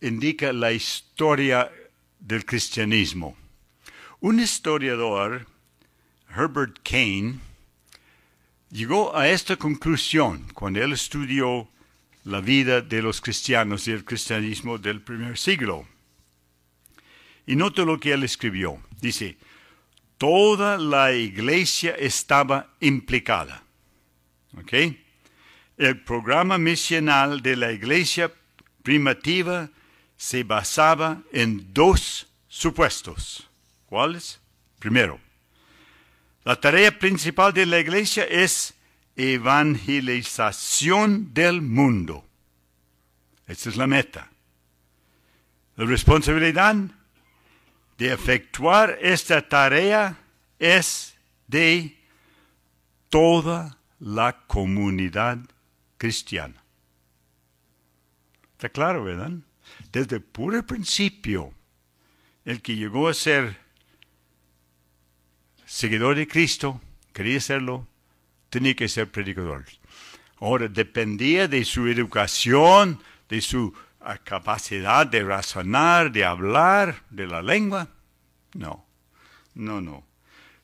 [0.00, 1.70] indica la historia
[2.18, 3.36] del cristianismo.
[4.20, 5.46] Un historiador,
[6.28, 7.38] Herbert Kane,
[8.70, 11.68] llegó a esta conclusión cuando él estudió
[12.24, 15.86] la vida de los cristianos y el cristianismo del primer siglo.
[17.46, 18.78] Y note lo que él escribió.
[19.00, 19.36] Dice,
[20.20, 23.62] toda la iglesia estaba implicada.
[24.58, 24.74] ¿Ok?
[25.78, 28.30] El programa misional de la iglesia
[28.82, 29.70] primitiva
[30.18, 33.48] se basaba en dos supuestos.
[33.86, 34.38] ¿Cuáles?
[34.78, 35.18] Primero,
[36.44, 38.74] la tarea principal de la iglesia es
[39.16, 42.26] evangelización del mundo.
[43.46, 44.30] Esta es la meta.
[45.76, 46.76] La responsabilidad
[48.00, 50.16] de efectuar esta tarea
[50.58, 51.14] es
[51.46, 51.98] de
[53.10, 55.38] toda la comunidad
[55.98, 56.64] cristiana.
[58.52, 59.32] Está claro, ¿verdad?
[59.92, 61.52] Desde el puro principio,
[62.46, 63.58] el que llegó a ser
[65.66, 66.80] seguidor de Cristo,
[67.12, 67.86] quería serlo,
[68.48, 69.66] tenía que ser predicador.
[70.38, 73.74] Ahora, dependía de su educación, de su
[74.24, 77.88] capacidad de razonar, de hablar, de la lengua.
[78.54, 78.86] No,
[79.54, 80.04] no, no.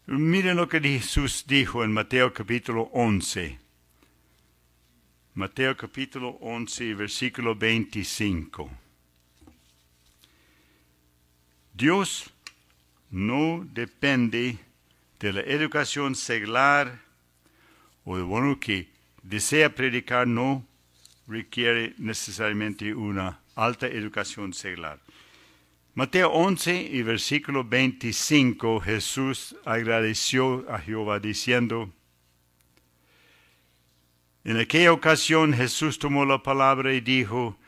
[0.07, 3.59] Miren lo que Jesús dijo en Mateo capítulo 11.
[5.35, 8.71] Mateo capítulo 11, versículo 25.
[11.75, 12.33] Dios
[13.11, 14.59] no depende
[15.21, 17.03] de la educación seglar
[18.05, 18.89] o de uno que
[19.23, 20.65] desea predicar no
[21.27, 25.01] requiere necesariamente una alta educación seglar.
[25.95, 31.91] Mateo 11 y versículo 25 Jesús agradeció a Jehová diciendo,
[34.45, 37.59] en aquella ocasión Jesús tomó la palabra y dijo,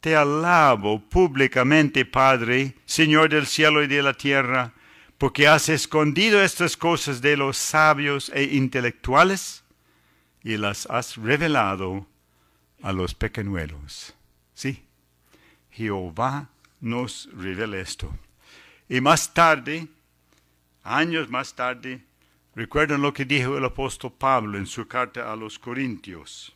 [0.00, 4.74] Te alabo públicamente, Padre, Señor del cielo y de la tierra,
[5.16, 9.64] porque has escondido estas cosas de los sabios e intelectuales
[10.42, 12.06] y las has revelado
[12.82, 14.14] a los pequeñuelos.
[14.54, 14.82] Sí,
[15.70, 16.48] Jehová
[16.80, 18.14] nos revela esto.
[18.88, 19.88] Y más tarde,
[20.82, 22.02] años más tarde,
[22.54, 26.52] recuerden lo que dijo el apóstol Pablo en su carta a los Corintios.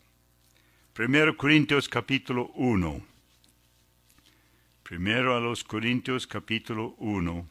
[0.92, 3.02] Primero Corintios capítulo 1.
[4.82, 7.46] Primero a los Corintios capítulo 1.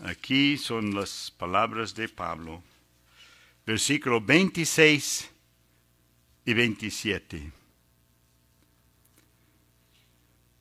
[0.00, 2.62] Aquí son las palabras de Pablo.
[3.66, 5.30] Versículo 26
[6.44, 7.52] y 27.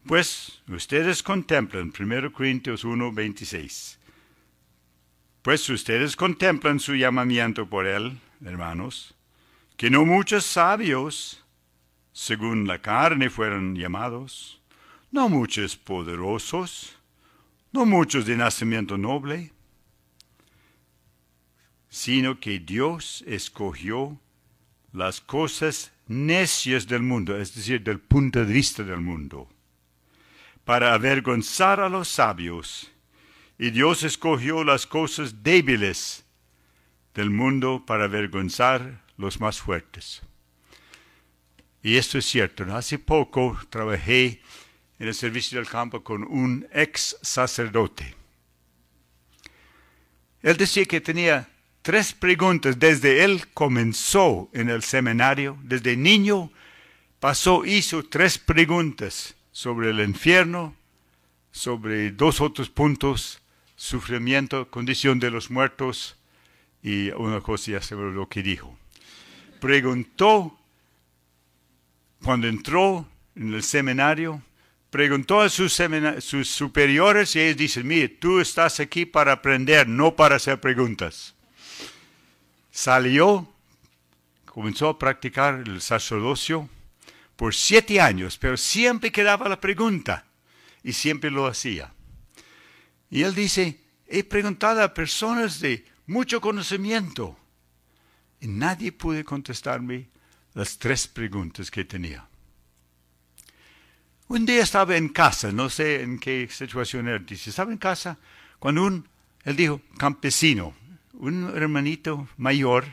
[0.06, 4.00] Pues ustedes contemplan, 1 Corintios 1, 26.
[5.44, 9.14] Pues ustedes contemplan su llamamiento por él, hermanos,
[9.78, 11.44] que no muchos sabios,
[12.12, 14.60] según la carne, fueron llamados,
[15.12, 16.98] no muchos poderosos,
[17.72, 19.52] no muchos de nacimiento noble,
[21.96, 24.20] sino que Dios escogió
[24.92, 29.50] las cosas necias del mundo, es decir, del punto de vista del mundo,
[30.66, 32.92] para avergonzar a los sabios,
[33.58, 36.26] y Dios escogió las cosas débiles
[37.14, 40.22] del mundo para avergonzar los más fuertes.
[41.82, 42.66] Y esto es cierto.
[42.76, 44.42] Hace poco trabajé
[45.00, 48.16] en el servicio del campo con un ex sacerdote.
[50.42, 51.55] Él decía que tenía
[51.86, 56.52] tres preguntas desde él comenzó en el seminario, desde niño
[57.20, 60.74] pasó, hizo tres preguntas sobre el infierno,
[61.52, 63.40] sobre dos otros puntos,
[63.76, 66.18] sufrimiento, condición de los muertos
[66.82, 68.76] y una cosa ya sobre lo que dijo.
[69.60, 70.58] Preguntó
[72.24, 74.42] cuando entró en el seminario,
[74.90, 75.80] preguntó a sus,
[76.46, 81.35] superiores y ellos dicen, mire, tú estás aquí para aprender, no para hacer preguntas.
[82.76, 83.48] Salió,
[84.44, 86.70] comenzó a practicar el sacerdocio
[87.38, 90.26] por siete años, pero siempre quedaba la pregunta
[90.84, 91.94] y siempre lo hacía.
[93.10, 97.40] Y él dice, he preguntado a personas de mucho conocimiento
[98.42, 100.10] y nadie pudo contestarme
[100.54, 102.28] las tres preguntas que tenía.
[104.28, 108.18] Un día estaba en casa, no sé en qué situación era, dice, estaba en casa
[108.60, 109.08] cuando un,
[109.46, 110.76] él dijo, campesino,
[111.20, 112.86] un hermanito mayor,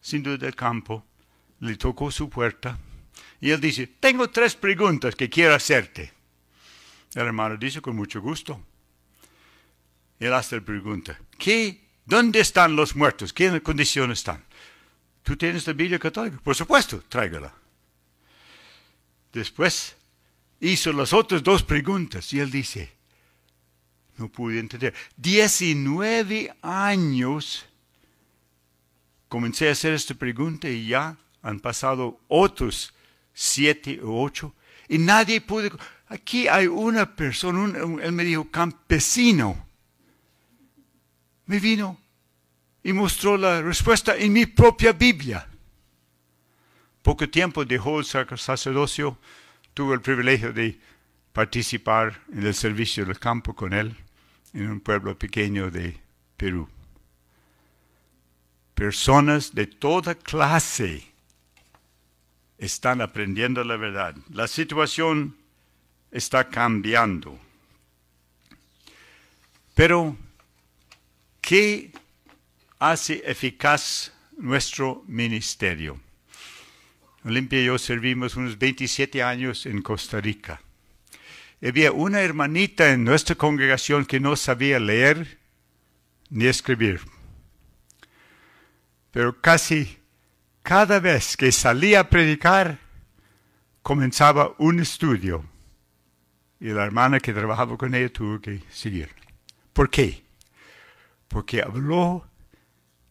[0.00, 1.04] sin duda del campo,
[1.60, 2.78] le tocó su puerta
[3.40, 6.12] y él dice, tengo tres preguntas que quiero hacerte.
[7.14, 8.60] El hermano dice, con mucho gusto.
[10.18, 13.32] Él hace la pregunta, ¿qué, ¿dónde están los muertos?
[13.32, 14.44] ¿Qué condición están?
[15.22, 16.38] ¿Tú tienes la Biblia católica?
[16.42, 17.54] Por supuesto, tráigala.
[19.32, 19.96] Después
[20.60, 22.97] hizo las otras dos preguntas y él dice,
[24.18, 24.94] no pude entender.
[25.16, 27.64] Diecinueve años
[29.28, 32.92] comencé a hacer esta pregunta y ya han pasado otros
[33.32, 34.54] siete o ocho
[34.88, 35.70] y nadie pudo.
[36.08, 39.66] Aquí hay una persona, él me dijo campesino.
[41.46, 41.98] Me vino
[42.82, 45.46] y mostró la respuesta en mi propia Biblia.
[47.02, 49.18] Poco tiempo dejó el sacerdocio,
[49.72, 50.78] tuve el privilegio de
[51.32, 53.96] participar en el servicio del campo con él
[54.54, 56.00] en un pueblo pequeño de
[56.36, 56.68] Perú.
[58.74, 61.12] Personas de toda clase
[62.58, 64.16] están aprendiendo la verdad.
[64.30, 65.36] La situación
[66.10, 67.38] está cambiando.
[69.74, 70.16] Pero,
[71.40, 71.92] ¿qué
[72.78, 76.00] hace eficaz nuestro ministerio?
[77.24, 80.60] Olimpia y yo servimos unos 27 años en Costa Rica.
[81.62, 85.38] Había una hermanita en nuestra congregación que no sabía leer
[86.30, 87.00] ni escribir.
[89.10, 89.98] Pero casi
[90.62, 92.78] cada vez que salía a predicar,
[93.82, 95.44] comenzaba un estudio.
[96.60, 99.08] Y la hermana que trabajaba con ella tuvo que seguir.
[99.72, 100.24] ¿Por qué?
[101.26, 102.26] Porque habló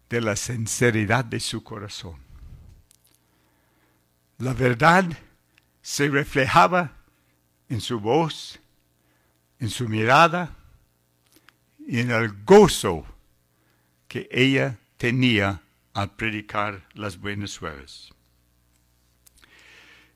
[0.10, 2.18] de la sinceridad de su corazón.
[4.38, 5.06] La verdad
[5.82, 6.97] se reflejaba
[7.70, 8.59] en su voz,
[9.59, 10.55] en su mirada
[11.88, 13.05] y en el gozo
[14.07, 15.61] que ella tenía
[15.93, 18.13] al predicar las buenas nuevas.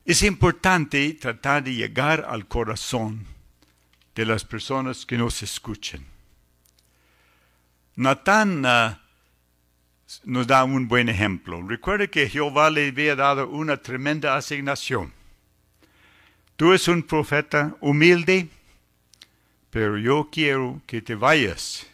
[0.04, 3.26] Es importante tratar de llegar al corazón
[4.14, 6.04] de las personas que nos escuchen.
[7.94, 9.00] Natán ah,
[10.24, 11.62] nos da un buen ejemplo.
[11.62, 15.12] Recuerde que Jehová le había dado una tremenda asignación.
[16.56, 18.48] Tú eres un profeta humilde,
[19.70, 21.86] pero yo quiero que te vayas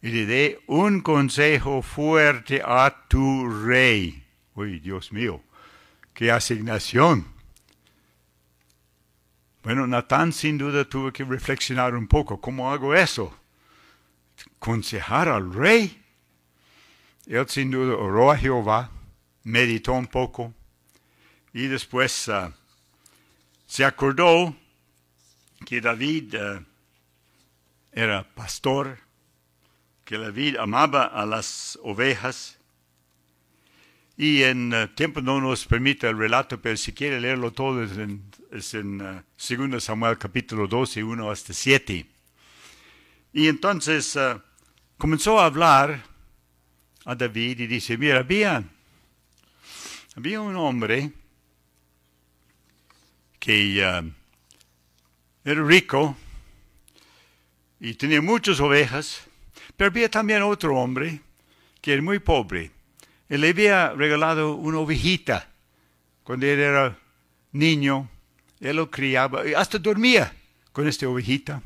[0.00, 4.22] y le dé un consejo fuerte a tu rey.
[4.54, 5.42] Uy, Dios mío,
[6.14, 7.26] qué asignación.
[9.62, 12.40] Bueno, Natán sin duda tuvo que reflexionar un poco.
[12.40, 13.36] ¿Cómo hago eso?
[14.60, 16.00] ¿Consejar al rey?
[17.26, 18.90] Él sin duda oró a Jehová,
[19.42, 20.54] meditó un poco
[21.52, 22.52] y después ah,
[23.66, 24.54] se acordó
[25.64, 26.62] que David ah,
[27.92, 28.98] era pastor,
[30.04, 32.58] que David amaba a las ovejas
[34.18, 37.98] Y en uh, tiempo no nos permite el relato, pero si quiere leerlo todo es
[37.98, 42.06] en, es en uh, 2 Samuel capítulo 12, 1 hasta 7.
[43.34, 44.18] Y entonces
[44.96, 46.02] comenzó a hablar
[47.04, 48.64] a David y dice, mira, había,
[50.16, 51.12] había un hombre
[53.46, 54.10] que uh,
[55.44, 56.16] era rico
[57.78, 59.20] y tenía muchas ovejas,
[59.76, 61.20] pero había también otro hombre
[61.80, 62.72] que era muy pobre.
[63.28, 65.48] Él le había regalado una ovejita
[66.24, 66.98] cuando él era
[67.52, 68.10] niño.
[68.58, 70.34] Él lo criaba y hasta dormía
[70.72, 71.62] con esta ovejita.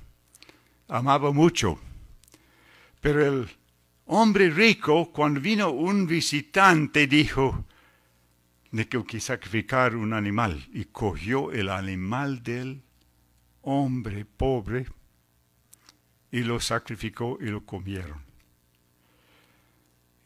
[0.87, 1.81] Amaba mucho.
[3.01, 3.49] Pero el
[4.05, 7.65] hombre rico, cuando vino un visitante, dijo,
[8.71, 10.69] tengo que sacrificar un animal.
[10.73, 12.83] Y cogió el animal del
[13.63, 14.87] hombre pobre
[16.31, 18.23] y lo sacrificó y lo comieron.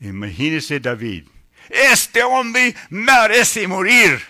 [0.00, 1.26] Imagínese David,
[1.70, 4.20] este hombre merece morir.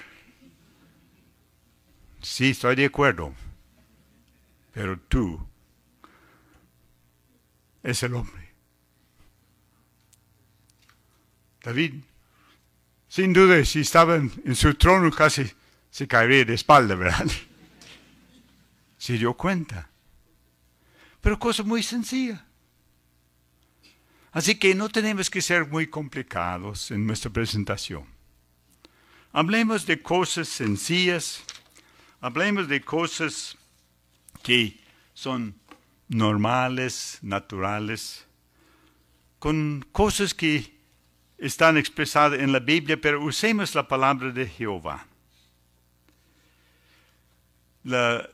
[2.23, 3.35] Sí, estoy de acuerdo,
[4.73, 5.47] pero tú
[7.83, 8.55] es el hombre.
[11.63, 12.03] David,
[13.15, 15.49] sin duda, si estaba en, su trono casi
[15.89, 17.31] se caería de espalda, ¿verdad?
[18.99, 19.89] Se dio cuenta.
[21.21, 22.45] Pero cosa muy sencilla.
[24.33, 28.05] Así que no tenemos que ser muy complicados en nuestra presentación.
[29.31, 31.41] Hablemos de cosas sencillas,
[32.21, 33.57] hablemos de cosas
[34.43, 34.81] que
[35.13, 35.55] son
[36.09, 38.27] normales, naturales,
[39.39, 40.74] con cosas que
[41.39, 45.07] están expresadas en la Biblia, pero usemos la palabra de Jehová.
[47.85, 48.29] El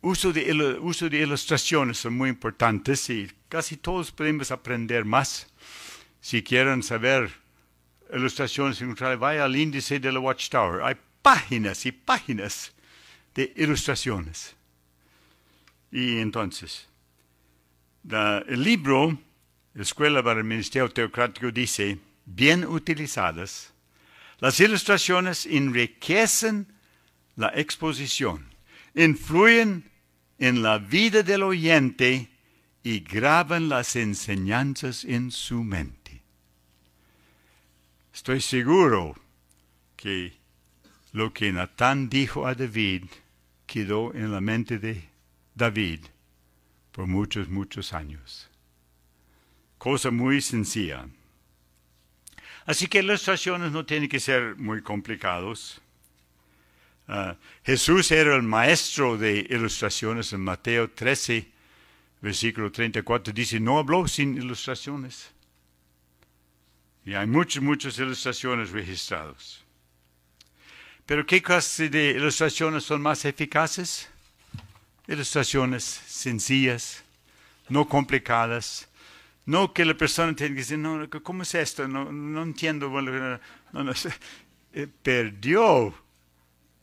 [0.00, 5.46] uso de, uso de ilustraciones son muy importantes y casi todos podemos aprender más.
[6.20, 7.30] Si quieren saber
[8.12, 8.82] ilustraciones,
[9.18, 10.82] vaya al índice de la Watchtower.
[10.82, 12.72] Hay páginas y páginas
[13.34, 14.56] de ilustraciones.
[15.92, 16.88] Y entonces,
[18.10, 19.18] el libro,
[19.74, 21.98] Escuela para el Ministerio Teocrático, dice,
[22.34, 23.72] bien utilizadas,
[24.38, 26.72] las ilustraciones enriquecen
[27.36, 28.54] la exposición,
[28.94, 29.90] influyen
[30.38, 32.30] en la vida del oyente
[32.82, 36.22] y graban las enseñanzas en su mente.
[38.14, 39.16] Estoy seguro
[39.96, 40.38] que
[41.12, 43.04] lo que Natán dijo a David
[43.66, 45.08] quedó en la mente de
[45.54, 46.00] David
[46.92, 48.48] por muchos, muchos años.
[49.78, 51.08] Cosa muy sencilla.
[52.68, 55.80] Así que las ilustraciones no tienen que ser muy complicados.
[57.08, 57.32] Uh,
[57.64, 61.48] Jesús era el maestro de ilustraciones en Mateo 13,
[62.20, 65.30] versículo 34 dice, no habló sin ilustraciones.
[67.06, 69.64] Y hay muchas, muchas ilustraciones registradas.
[71.06, 74.10] Pero ¿qué clase de ilustraciones son más eficaces?
[75.06, 77.02] Ilustraciones sencillas,
[77.70, 78.87] no complicadas.
[79.48, 81.88] No que la persona tenga que decir, no, ¿cómo es esto?
[81.88, 82.90] No, no entiendo.
[82.90, 83.40] Bueno,
[83.72, 83.92] no, no,
[84.74, 85.94] eh, perdió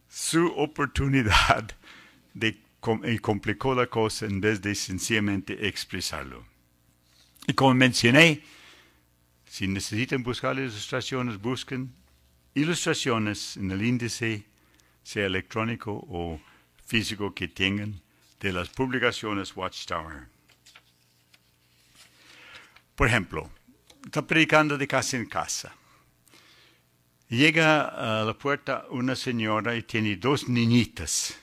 [0.09, 1.69] su oportunidad
[2.33, 2.57] de
[3.03, 6.43] y complicó la cosa en vez de sencillamente expresarlo.
[7.45, 8.41] Y como mencioné,
[9.47, 11.93] si necesitan buscar ilustraciones, busquen
[12.55, 14.43] ilustraciones en el índice,
[15.03, 16.41] sea electrónico o
[16.83, 18.01] físico que tengan,
[18.39, 20.34] de las publicaciones Watchtower.
[22.95, 23.49] Por ejemplo,
[24.05, 25.73] está predicando de casa en casa.
[27.29, 31.35] Llega a la puerta una señora y tiene dos niñitas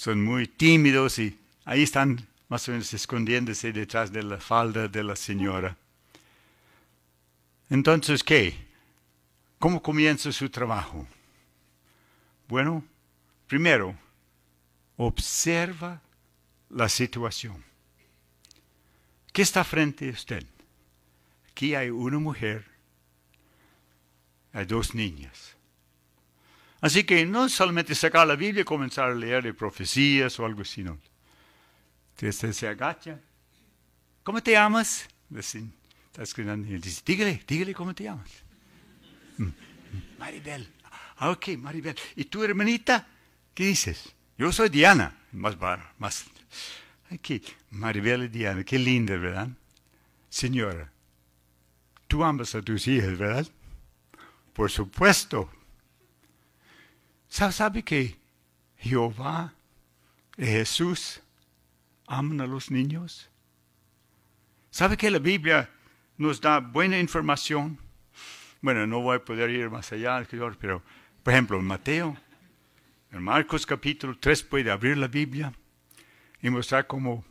[0.00, 5.04] son muy tímidos y ahí están más o menos escondiéndose detrás de la falda de
[5.04, 5.76] la señora.
[7.68, 8.54] Entonces, ¿qué?
[9.58, 11.06] ¿Cómo comienza su trabajo?
[12.48, 12.82] Bueno,
[13.46, 13.94] primero,
[14.96, 16.00] observa
[16.70, 17.62] la situación.
[19.32, 20.44] ¿Qué está frente a usted?
[21.50, 22.64] Aquí hay una mujer,
[24.52, 25.56] hay dos niñas.
[26.80, 30.62] Así que no solamente sacar la Biblia y comenzar a leer de profecías o algo
[30.62, 30.98] así, no.
[32.16, 33.20] Entonces se agacha.
[34.22, 35.08] ¿Cómo te llamas?
[35.36, 38.30] está escribiendo y dice, dígale, dígale cómo te llamas.
[39.38, 39.52] Mm, mm,
[40.18, 40.68] Maribel.
[41.16, 41.96] Ah, ok, Maribel.
[42.16, 43.06] ¿Y tu hermanita?
[43.54, 44.14] ¿Qué dices?
[44.38, 45.16] Yo soy Diana.
[45.32, 45.56] Más
[45.98, 46.24] más.
[47.10, 48.62] Aquí, Maribel y Diana.
[48.62, 49.48] Qué linda, ¿verdad?
[50.28, 50.92] Señora,
[52.06, 53.48] tú amas a tus hijas, ¿verdad?
[54.52, 55.50] Por supuesto.
[57.28, 58.16] ¿Sabe que
[58.76, 59.52] Jehová
[60.36, 61.20] y Jesús
[62.06, 63.28] aman a los niños?
[64.70, 65.68] ¿Sabe que la Biblia
[66.16, 67.76] nos da buena información?
[68.60, 70.24] Bueno, no voy a poder ir más allá,
[70.60, 70.82] pero
[71.24, 72.16] por ejemplo, en Mateo,
[73.10, 75.52] en Marcos capítulo 3 puede abrir la Biblia
[76.42, 77.24] y mostrar cómo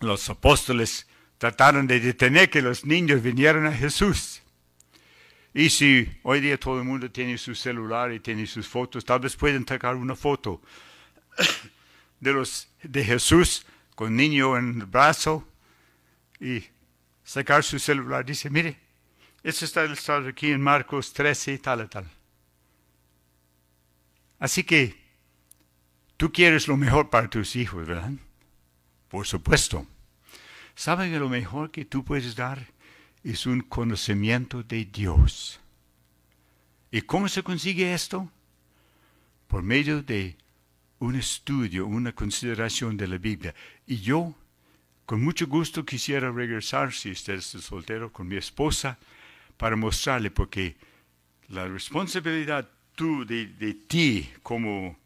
[0.00, 1.06] los apóstoles
[1.38, 4.42] trataron de detener que los niños vinieran a Jesús.
[5.52, 9.20] Y si hoy día todo el mundo tiene su celular y tiene sus fotos, tal
[9.20, 10.60] vez pueden sacar una foto
[12.20, 13.64] de, los, de Jesús
[13.94, 15.48] con niño en el brazo
[16.38, 16.62] y
[17.24, 18.24] sacar su celular.
[18.24, 18.78] Dice, mire,
[19.42, 19.86] eso está
[20.28, 22.10] aquí en Marcos 13 y tal y tal.
[24.38, 25.05] Así que
[26.16, 28.12] tú quieres lo mejor para tus hijos, ¿verdad?
[29.08, 29.86] Por supuesto.
[30.74, 32.66] ¿Saben que lo mejor que tú puedes dar
[33.24, 35.60] es un conocimiento de Dios?
[36.90, 38.30] ¿Y cómo se consigue esto?
[39.48, 40.36] Por medio de
[40.98, 43.54] un estudio, una consideración de la Biblia.
[43.86, 44.34] Y yo,
[45.04, 48.98] con mucho gusto, quisiera regresar, si usted es soltero, con mi esposa,
[49.56, 50.76] para mostrarle, porque
[51.48, 54.98] la responsabilidad tú, de, de ti como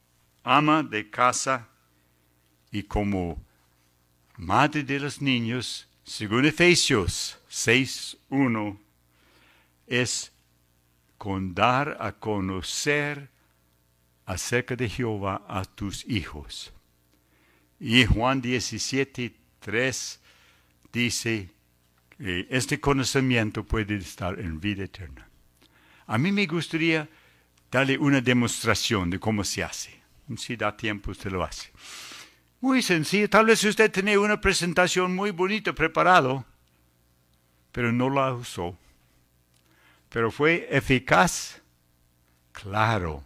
[0.44, 1.68] ama de casa
[2.70, 3.42] y como
[4.36, 8.78] madre de los niños, según Efesios 6.1,
[9.86, 10.32] es
[11.18, 13.28] con dar a conocer
[14.24, 16.72] acerca de Jehová a tus hijos.
[17.78, 20.18] Y Juan 17.3
[20.92, 21.50] dice
[22.16, 25.28] que este conocimiento puede estar en vida eterna.
[26.06, 27.08] A mí me gustaría
[27.70, 29.99] darle una demostración de cómo se hace.
[30.36, 31.70] Si da tiempo, usted lo hace.
[32.60, 33.28] Muy sencillo.
[33.28, 36.44] Tal vez usted tenía una presentación muy bonita preparado,
[37.72, 38.76] pero no la usó.
[40.08, 41.62] Pero fue eficaz,
[42.52, 43.24] claro,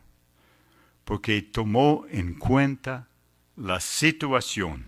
[1.05, 3.09] porque tomó en cuenta
[3.57, 4.87] la situación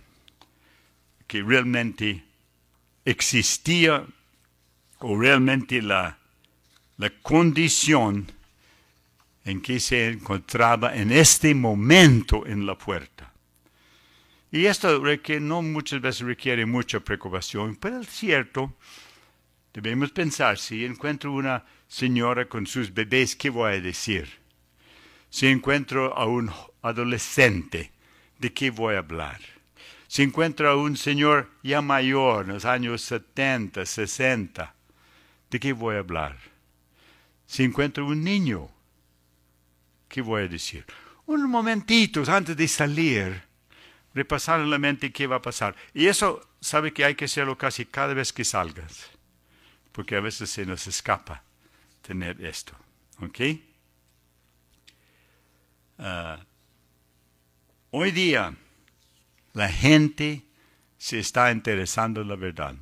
[1.27, 2.25] que realmente
[3.05, 4.07] existía
[5.01, 6.19] o realmente la,
[6.99, 8.31] la condición
[9.47, 13.33] en que se encontraba en este momento en la puerta.
[14.51, 18.75] Y esto que no muchas veces requiere mucha preocupación, pero es cierto,
[19.73, 24.29] debemos pensar, si encuentro una señora con sus bebés, ¿qué voy a decir?
[25.31, 26.51] Si encuentro a un
[26.83, 27.93] adolescente,
[28.41, 29.41] ¿de qué voy a hablar?
[30.09, 34.75] Si encuentro a un señor ya mayor, en los años 70, 60,
[35.51, 36.37] ¿de qué voy a hablar?
[37.47, 38.71] Si encuentro un niño,
[40.09, 40.85] ¿qué voy a decir?
[41.27, 43.43] Un momentito antes de salir,
[44.15, 45.75] repasar en la mente qué va a pasar.
[45.93, 49.11] Y eso sabe que hay que hacerlo casi cada vez que salgas,
[49.93, 51.43] porque a veces se nos escapa
[52.03, 52.73] tener esto.
[53.21, 53.41] ¿Ok?
[55.99, 56.39] Ah,
[57.91, 58.55] hoy día
[59.55, 60.45] la gente
[60.99, 62.75] se está interesando en la verdad.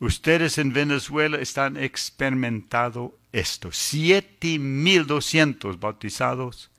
[0.00, 3.70] Ustedes en Venezuela están experimentando esto.
[3.70, 6.70] 7.200 bautizados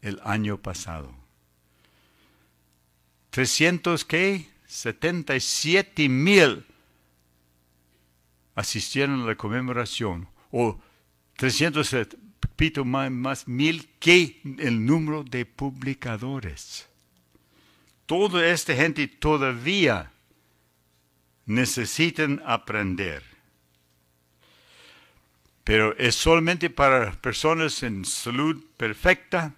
[0.00, 1.12] el año pasado.
[3.30, 4.48] 300 qué?
[4.66, 6.64] 77 mil
[8.54, 10.28] asistieron a la conmemoración.
[10.50, 10.78] O
[11.36, 11.90] 300,
[12.40, 16.88] repito, más, más mil que el número de publicadores.
[18.06, 20.12] Toda esta gente todavía
[21.46, 23.31] necesitan aprender.
[25.64, 29.54] Pero es solamente para personas en salud perfecta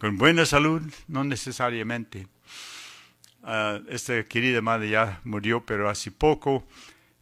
[0.00, 2.26] con buena salud, no necesariamente.
[3.42, 6.66] Ah, esta querida madre ya murió, pero hace poco.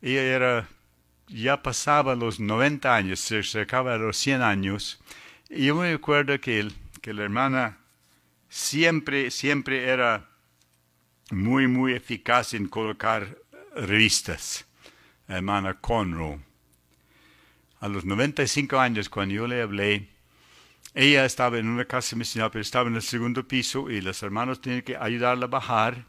[0.01, 0.69] Ella era,
[1.27, 5.01] ya pasaba los 90 años, se acercaba a los 100 años.
[5.51, 6.69] Y yo me acuerdo que,
[7.03, 7.79] que la hermana
[8.49, 10.29] siempre, siempre era
[11.33, 13.39] muy, muy eficaz en colocar
[13.75, 14.67] revistas.
[15.27, 16.48] La hermana Conroe.
[17.81, 20.09] A los 95 años, cuando yo le hablé,
[20.95, 24.61] ella estaba en una casa misional, pero estaba en el segundo piso y los hermanos
[24.61, 26.05] tenían que ayudarla a bajar.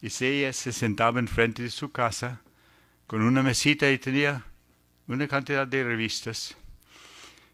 [0.00, 2.40] Y ella se sentaba enfrente de su casa
[3.06, 4.44] con una mesita y tenía
[5.06, 6.56] una cantidad de revistas.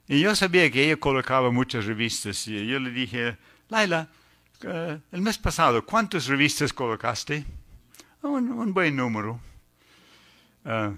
[0.07, 2.47] Y yo sabía que ella colocaba muchas revistas.
[2.49, 3.38] Y yo le dije,
[3.68, 4.09] Laila,
[4.62, 7.45] eh, el mes pasado, ¿cuántas revistas colocaste?
[8.22, 9.40] un, buen número.
[10.65, 10.95] Ah,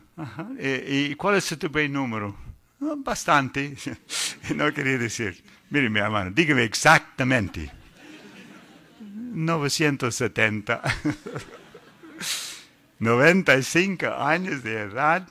[0.61, 2.37] ¿Y, cuál es tu buen número?
[2.81, 3.77] Ah, bastante.
[4.55, 5.43] no quería decir.
[5.71, 7.71] Mire, mi hermano, dígame exactamente.
[9.01, 10.83] 970.
[13.01, 15.29] 95 años de edad.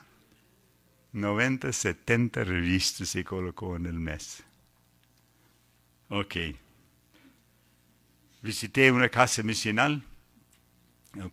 [1.12, 4.42] 90, 70 revistas se colocó en el mes.
[6.10, 6.36] Ok.
[8.42, 10.02] Visité una casa misional,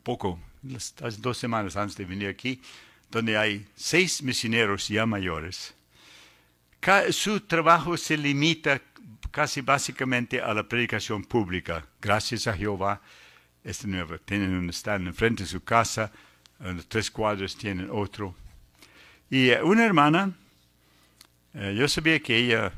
[0.01, 0.39] poco,
[1.19, 2.61] dos semanas antes de venir aquí.
[3.13, 5.75] Donde hay seis misioneros ya mayores,
[7.11, 8.81] su trabajo se limita
[9.29, 11.85] casi básicamente a la predicación pública.
[12.01, 13.01] Gracias a Jehová,
[13.63, 16.11] este nuevo, tienen un stand enfrente de su casa,
[16.59, 18.35] en los tres cuadros tienen otro.
[19.29, 20.33] Y eh, una hermana,
[21.53, 22.73] eh, yo sabía que ella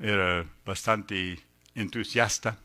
[0.00, 1.38] era bastante
[1.76, 2.58] entusiasta.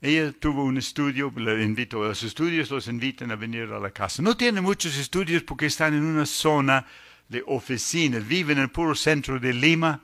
[0.00, 4.22] Ella tuvo un estudio, invito los estudios, los invitan a venir a la casa.
[4.22, 6.86] No tiene muchos estudios porque están en una zona
[7.28, 10.00] de oficinas, viven en el puro centro de Lima.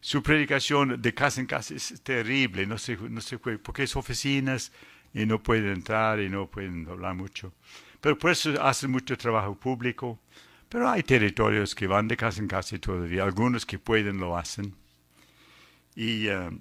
[0.00, 4.72] Su predicación de casa en casa es terrible, no sé, no sé porque es oficinas
[5.12, 7.52] y no pueden entrar y no pueden hablar mucho.
[8.00, 10.18] Pero por eso hacen mucho trabajo público.
[10.68, 14.74] Pero hay territorios que van de casa en casa todavía, algunos que pueden lo hacen.
[15.96, 16.60] Y uh,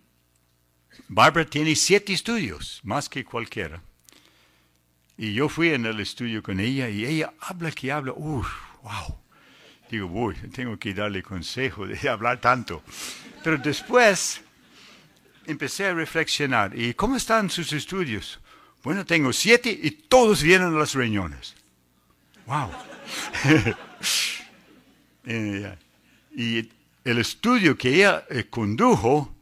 [1.07, 3.81] Barbara tiene siete estudios, más que cualquiera.
[5.17, 8.47] Y yo fui en el estudio con ella y ella habla que habla, uff,
[8.83, 9.17] wow.
[9.89, 12.83] Digo, uy, tengo que darle consejo de hablar tanto.
[13.43, 14.41] Pero después
[15.45, 16.77] empecé a reflexionar.
[16.77, 18.39] ¿Y cómo están sus estudios?
[18.83, 21.55] Bueno, tengo siete y todos vienen a las reuniones.
[22.45, 22.71] ¡Wow!
[25.31, 25.75] Eh,
[26.35, 26.69] y
[27.03, 29.35] el estudio que ella eh, condujo,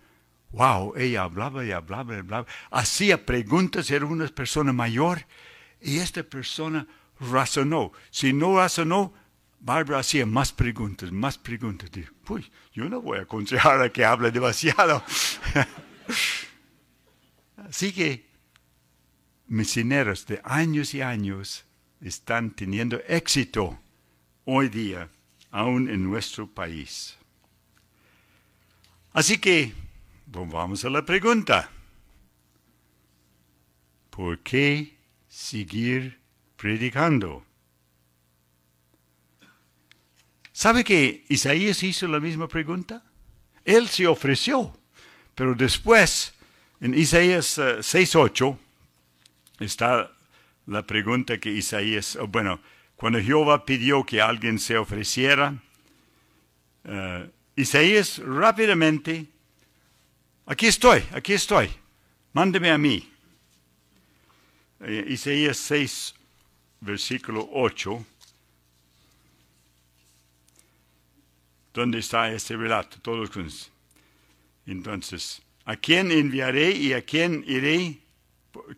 [0.57, 5.25] wow, ella hablaba y hablaba y hablaba, hacía preguntas, era una persona mayor
[5.79, 6.87] y esta persona
[7.19, 7.91] razonó.
[8.09, 9.13] Si no razonó,
[9.59, 11.91] Barbara hacía más preguntas, más preguntas.
[11.91, 15.03] Dijo, uy, yo no voy a aconsejar a que hable demasiado.
[17.57, 18.27] Así que
[19.47, 21.65] misioneros de años y años
[22.01, 23.79] están teniendo éxito
[24.45, 25.09] hoy día,
[25.51, 27.17] aún en nuestro país.
[29.13, 29.73] Así que,
[30.28, 31.69] vamos a la pregunta.
[34.09, 34.97] ¿Por qué
[35.28, 36.19] seguir
[36.55, 37.45] predicando?
[40.51, 43.03] ¿Sabe que Isaías hizo la misma pregunta?
[43.63, 44.75] Él se ofreció,
[45.36, 46.34] pero después,
[46.82, 50.11] en Isaías 6.8, eh, está
[50.65, 52.59] la pregunta que Isaías, bueno,
[52.95, 55.61] cuando Jehová pidió que alguien se ofreciera,
[56.86, 59.28] uh, Isaías rápidamente,
[60.47, 61.69] aquí estoy, aquí estoy,
[62.33, 63.07] mándeme a mí.
[64.79, 66.15] Uh, Isaías 6,
[66.81, 68.05] versículo 8.
[71.73, 72.97] ¿Dónde está este relato?
[73.01, 73.29] Todos
[74.65, 77.99] Entonces, ¿a quién enviaré y a quién iré?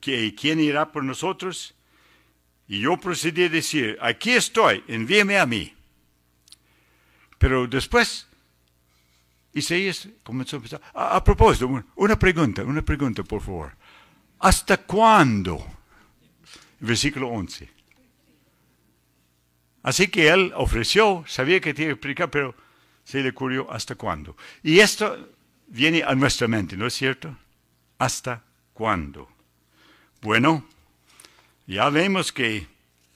[0.01, 1.73] ¿Quién irá por nosotros?
[2.67, 5.73] Y yo procedí a decir, aquí estoy, envíeme a mí.
[7.37, 8.27] Pero después,
[9.59, 13.71] Isaías comenzó a pensar, a, propósito, una pregunta, una pregunta, por favor.
[14.39, 15.65] ¿Hasta cuándo?
[16.79, 17.69] Versículo 11.
[19.83, 22.55] Así que él ofreció, sabía que tenía que explicar, pero
[23.03, 24.35] se le ocurrió hasta cuándo.
[24.61, 25.29] Y esto
[25.67, 27.35] viene a nuestra mente, ¿no es cierto?
[27.97, 28.43] ¿Hasta
[28.73, 29.29] cuándo?
[30.21, 30.65] Bueno,
[31.65, 32.67] ya vemos que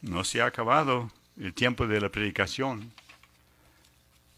[0.01, 2.93] no se ha acabado el tiempo de la predicación.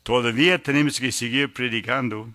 [0.06, 2.32] Todavía tenemos que seguir predicando.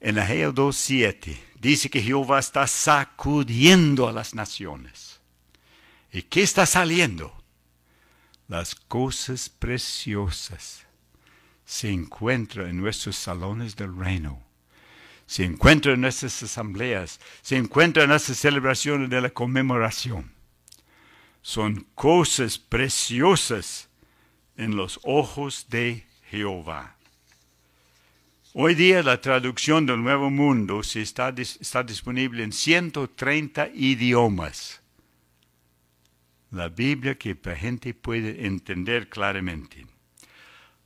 [0.00, 5.20] En Ageo 2.7 dice que Jehová está sacudiendo a las naciones.
[6.12, 7.32] ¿Y qué está saliendo?
[8.48, 10.84] Las cosas preciosas
[11.64, 14.42] se encuentra en nuestros salones del reino.
[15.28, 20.32] Se encuentra en nuestras asambleas, se encuentra en nuestras celebraciones de la conmemoración.
[21.40, 23.85] Son cosas preciosas
[24.56, 26.96] en los ojos de Jehová.
[28.52, 34.80] Hoy día la traducción del Nuevo Mundo está, está disponible en 130 idiomas.
[36.50, 39.86] La Biblia que la gente puede entender claramente.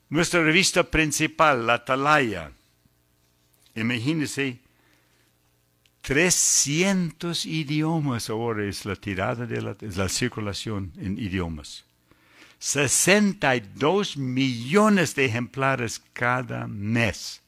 [0.09, 2.51] Nuestra revista principal, La Atalaya,
[3.77, 4.59] imagínense,
[6.01, 11.85] 300 idiomas ahora es la tirada de la, la circulación en idiomas.
[12.61, 17.43] 62 millones de ejemplares cada mes.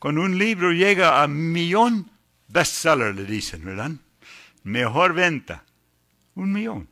[0.00, 2.10] Cuando un libro llega a millón,
[2.48, 3.92] bestseller le dicen, ¿verdad?
[4.64, 5.64] Mejor venta,
[6.34, 6.88] un millón.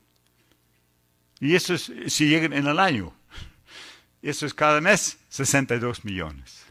[1.40, 3.12] Y eso es si llegan en el año.
[4.22, 6.66] Eso es cada mes 62 millones.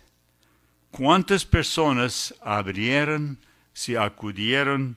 [0.93, 3.41] ¿cuántas personas abrieron,
[3.73, 4.97] si acudieron,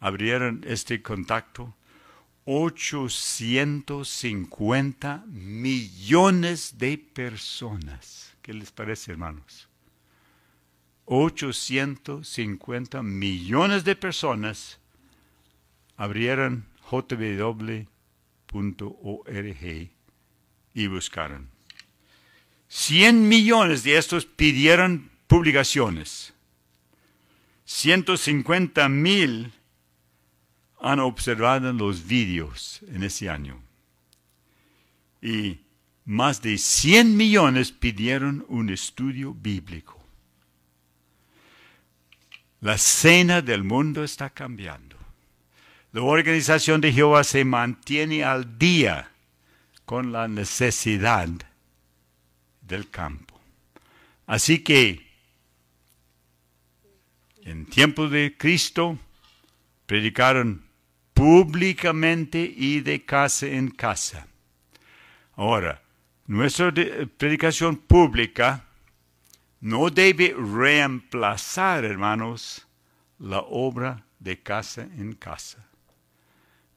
[0.00, 1.72] abrieron este contacto?
[2.46, 8.34] 850 millones de personas.
[8.42, 9.68] ¿Qué les parece, hermanos?
[11.04, 14.80] 850 millones de personas
[15.96, 17.80] abrieron jw.org
[20.74, 21.48] y buscaron.
[22.68, 26.34] 100 millones de estos pidieron publicaciones.
[27.64, 29.52] 150 mil
[30.80, 33.62] han observado los vídeos en ese año.
[35.22, 35.60] Y
[36.04, 40.02] más de 100 millones pidieron un estudio bíblico.
[42.60, 44.91] La cena del mundo está cambiando.
[45.92, 49.10] La organización de Jehová se mantiene al día
[49.84, 51.28] con la necesidad
[52.62, 53.38] del campo.
[54.26, 55.06] Así que
[57.42, 58.98] en tiempo de Cristo
[59.84, 60.64] predicaron
[61.12, 64.26] públicamente y de casa en casa.
[65.34, 65.82] Ahora,
[66.26, 66.72] nuestra
[67.18, 68.64] predicación pública
[69.60, 72.66] no debe reemplazar, hermanos,
[73.18, 75.68] la obra de casa en casa.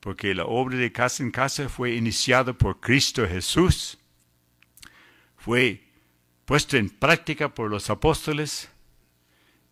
[0.05, 3.97] Porque la obra de casa en casa fue iniciada por Cristo Jesús,
[5.35, 5.81] fue
[6.45, 8.69] puesta en práctica por los apóstoles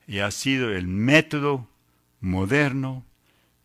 [0.08, 1.70] y ha sido el método
[2.20, 3.06] moderno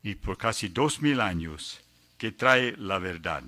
[0.02, 1.80] y por casi dos mil años
[2.18, 3.44] que trae la verdad.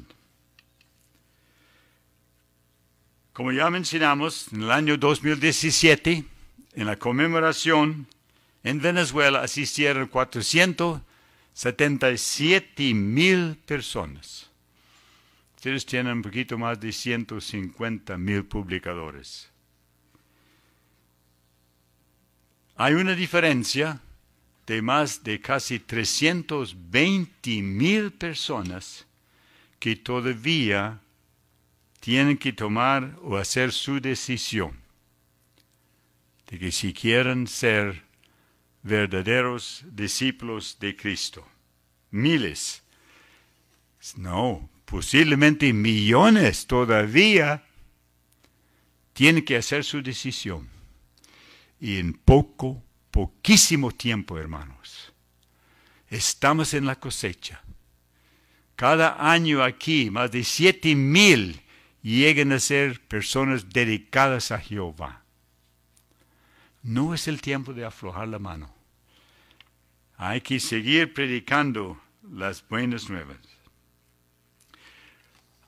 [3.35, 6.25] Como ya mencionamos, en el año 2017,
[6.73, 8.07] en la conmemoración
[8.65, 10.09] en Venezuela asistieron
[11.61, 14.49] 477 mil personas.
[15.57, 19.51] Ustedes tienen un poquito más de 150 mil publicadores.
[22.77, 24.01] Hay una diferencia
[24.67, 29.07] de más de casi 320 mil personas
[29.79, 31.03] que todavía
[32.01, 34.81] tienen que tomar o hacer su decisión
[36.47, 38.10] de que si quieren ser
[38.83, 41.47] verdaderos discípulos de Cristo.
[42.11, 42.83] Miles.
[44.17, 47.65] No, posiblemente millones todavía
[49.13, 50.69] tienen que hacer su decisión.
[51.79, 55.13] Y en poco, poquísimo tiempo, hermanos,
[56.09, 57.63] estamos en la cosecha.
[58.77, 61.61] Cada año aquí, más de siete mil
[62.03, 65.20] lleguen a ser personas dedicadas a Jehová.
[66.83, 68.75] No es el tiempo de aflojar la mano.
[70.17, 72.01] Hay que seguir predicando
[72.33, 73.39] las buenas nuevas.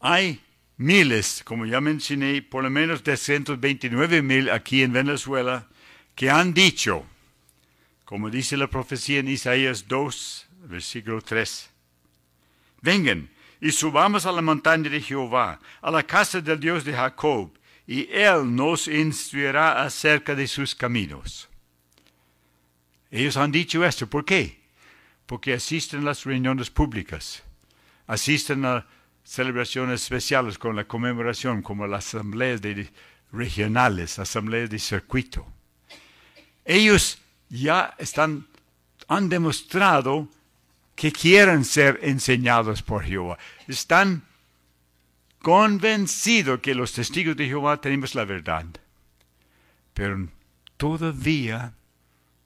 [0.00, 0.40] Hay
[0.76, 5.68] miles, como ya mencioné, por lo menos 329 mil aquí en Venezuela,
[6.14, 7.06] que han dicho,
[8.04, 11.70] como dice la profecía en Isaías 2, versículo 3,
[12.80, 17.52] vengan, y subamos a la montaña de Jehová, a la casa del Dios de Jacob,
[17.86, 21.48] y Él nos instruirá acerca de sus caminos.
[23.10, 24.60] Ellos han dicho esto, ¿por qué?
[25.26, 27.42] Porque asisten a las reuniones públicas,
[28.06, 28.86] asisten a
[29.24, 32.90] celebraciones especiales con la conmemoración, como las asambleas de,
[33.32, 35.46] regionales, asambleas de circuito.
[36.64, 37.18] Ellos
[37.48, 38.46] ya están,
[39.08, 40.28] han demostrado
[40.94, 43.38] que quieren ser enseñados por Jehová.
[43.66, 44.22] Están
[45.42, 48.66] convencidos que los testigos de Jehová tenemos la verdad.
[49.92, 50.28] Pero
[50.76, 51.74] todavía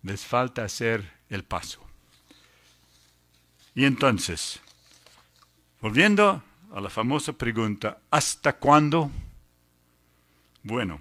[0.03, 1.81] les falta hacer el paso.
[3.75, 4.61] Y entonces,
[5.81, 6.43] volviendo
[6.73, 9.11] a la famosa pregunta, ¿hasta cuándo?
[10.63, 11.01] Bueno,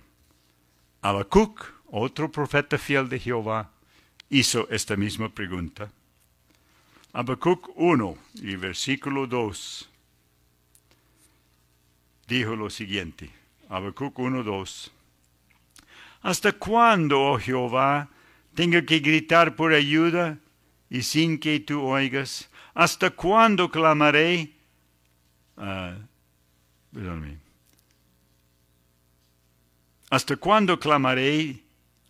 [1.02, 3.72] Habacuc, otro profeta fiel de Jehová,
[4.30, 5.92] hizo esta misma pregunta.
[7.14, 9.90] Habacuc 1 y versículo 2
[12.28, 13.30] dijo lo siguiente.
[13.70, 14.92] Habacuc 1, 2.
[16.22, 18.10] ¿Hasta cuándo, oh Jehová,
[18.54, 20.40] tengo que gritar por ayuda
[20.90, 22.50] y sin que tú oigas?
[22.74, 24.52] ¿Hasta cuándo clamaré?
[25.58, 25.94] Uh,
[30.10, 31.62] ¿Hasta cuándo clamaré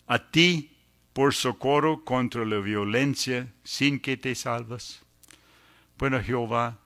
[0.08, 0.72] a ti
[1.14, 5.02] por socorro contra la violencia sin que te salvas?
[5.98, 6.78] Bueno, Jehová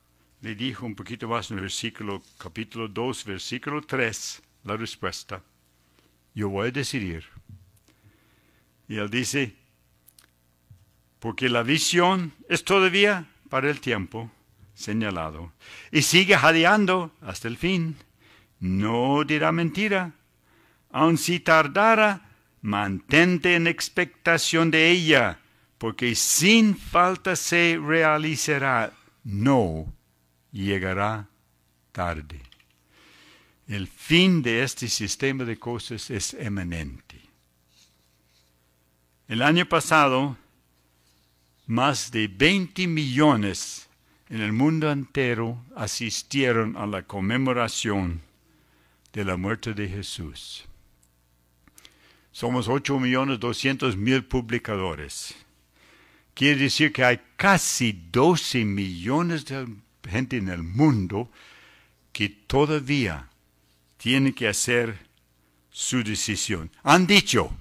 [0.42, 5.42] le dijo un poquito más en el versículo, capítulo 2, versículo 3, la respuesta.
[6.34, 7.26] Yo voy a decidir.
[8.88, 9.56] Y él dice,
[11.20, 14.32] porque la visión es todavía para el tiempo
[14.74, 15.52] señalado.
[15.92, 17.98] Y sigue jadeando hasta el fin.
[18.60, 20.14] No dirá mentira.
[20.92, 22.30] Aun si tardara,
[22.62, 25.40] mantente en expectación de ella,
[25.78, 28.94] porque sin falta se realizará.
[29.24, 29.94] No
[30.52, 31.28] llegará
[31.92, 32.42] tarde.
[33.68, 37.22] El fin de este sistema de cosas es eminente.
[39.28, 40.38] El año pasado,
[41.68, 43.88] más de 20 millones
[44.28, 48.22] en el mundo entero asistieron a la conmemoración
[49.14, 50.66] de la muerte de Jesús.
[52.32, 55.36] Somos 8 millones 200 mil publicadores.
[56.34, 59.68] Quiere decir que hay casi 12 millones de
[60.08, 61.30] gente en el mundo
[62.12, 63.30] que todavía
[63.98, 64.98] tiene que hacer
[65.72, 66.72] su decisión.
[66.84, 67.52] Han dicho,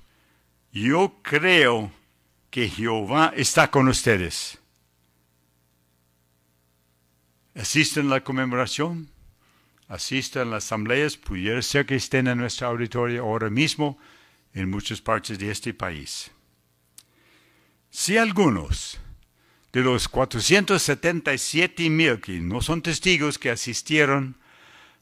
[0.72, 1.92] yo creo
[2.50, 4.58] que Jehová está con ustedes.
[7.54, 9.10] Asisten a la conmemoración,
[9.88, 13.98] asisten a las asambleas, pudiera ser que estén en nuestra auditorio ahora mismo
[14.54, 16.30] en muchas partes de este país.
[17.90, 18.98] Si algunos
[19.72, 24.36] de los 477 mil que no son testigos que asistieron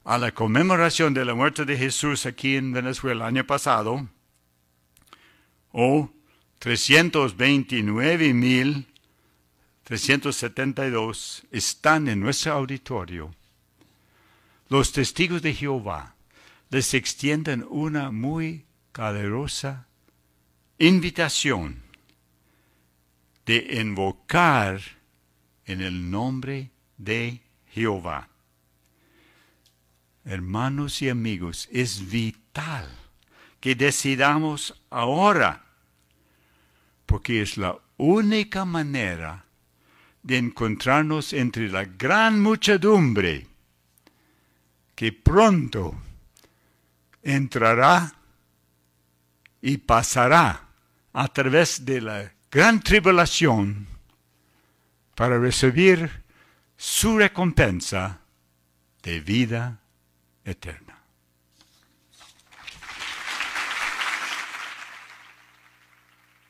[0.05, 4.09] a la conmemoración de la muerte de Jesús aquí en Venezuela el año pasado,
[5.73, 6.11] o
[6.59, 8.87] 329 mil
[9.85, 13.33] 372 están en nuestro auditorio.
[14.69, 16.17] Los testigos de Jehová
[16.71, 19.87] les extienden una muy calurosa
[20.79, 21.86] invitación
[23.47, 24.81] de invocar
[25.65, 28.29] en el nombre de Jehová.
[30.25, 32.89] Hermanos y amigos, es vital
[33.61, 35.65] que decidamos ahora,
[37.07, 39.45] porque es la única manera
[40.25, 43.47] de encontrarnos entre la gran muchedumbre
[44.97, 45.95] que pronto
[47.23, 48.13] entrará
[49.63, 50.69] y pasará
[51.13, 53.87] a través de la gran tribulación
[55.15, 56.11] para recibir
[56.77, 58.21] su recompensa
[59.03, 59.81] de vida
[60.45, 60.86] eterna.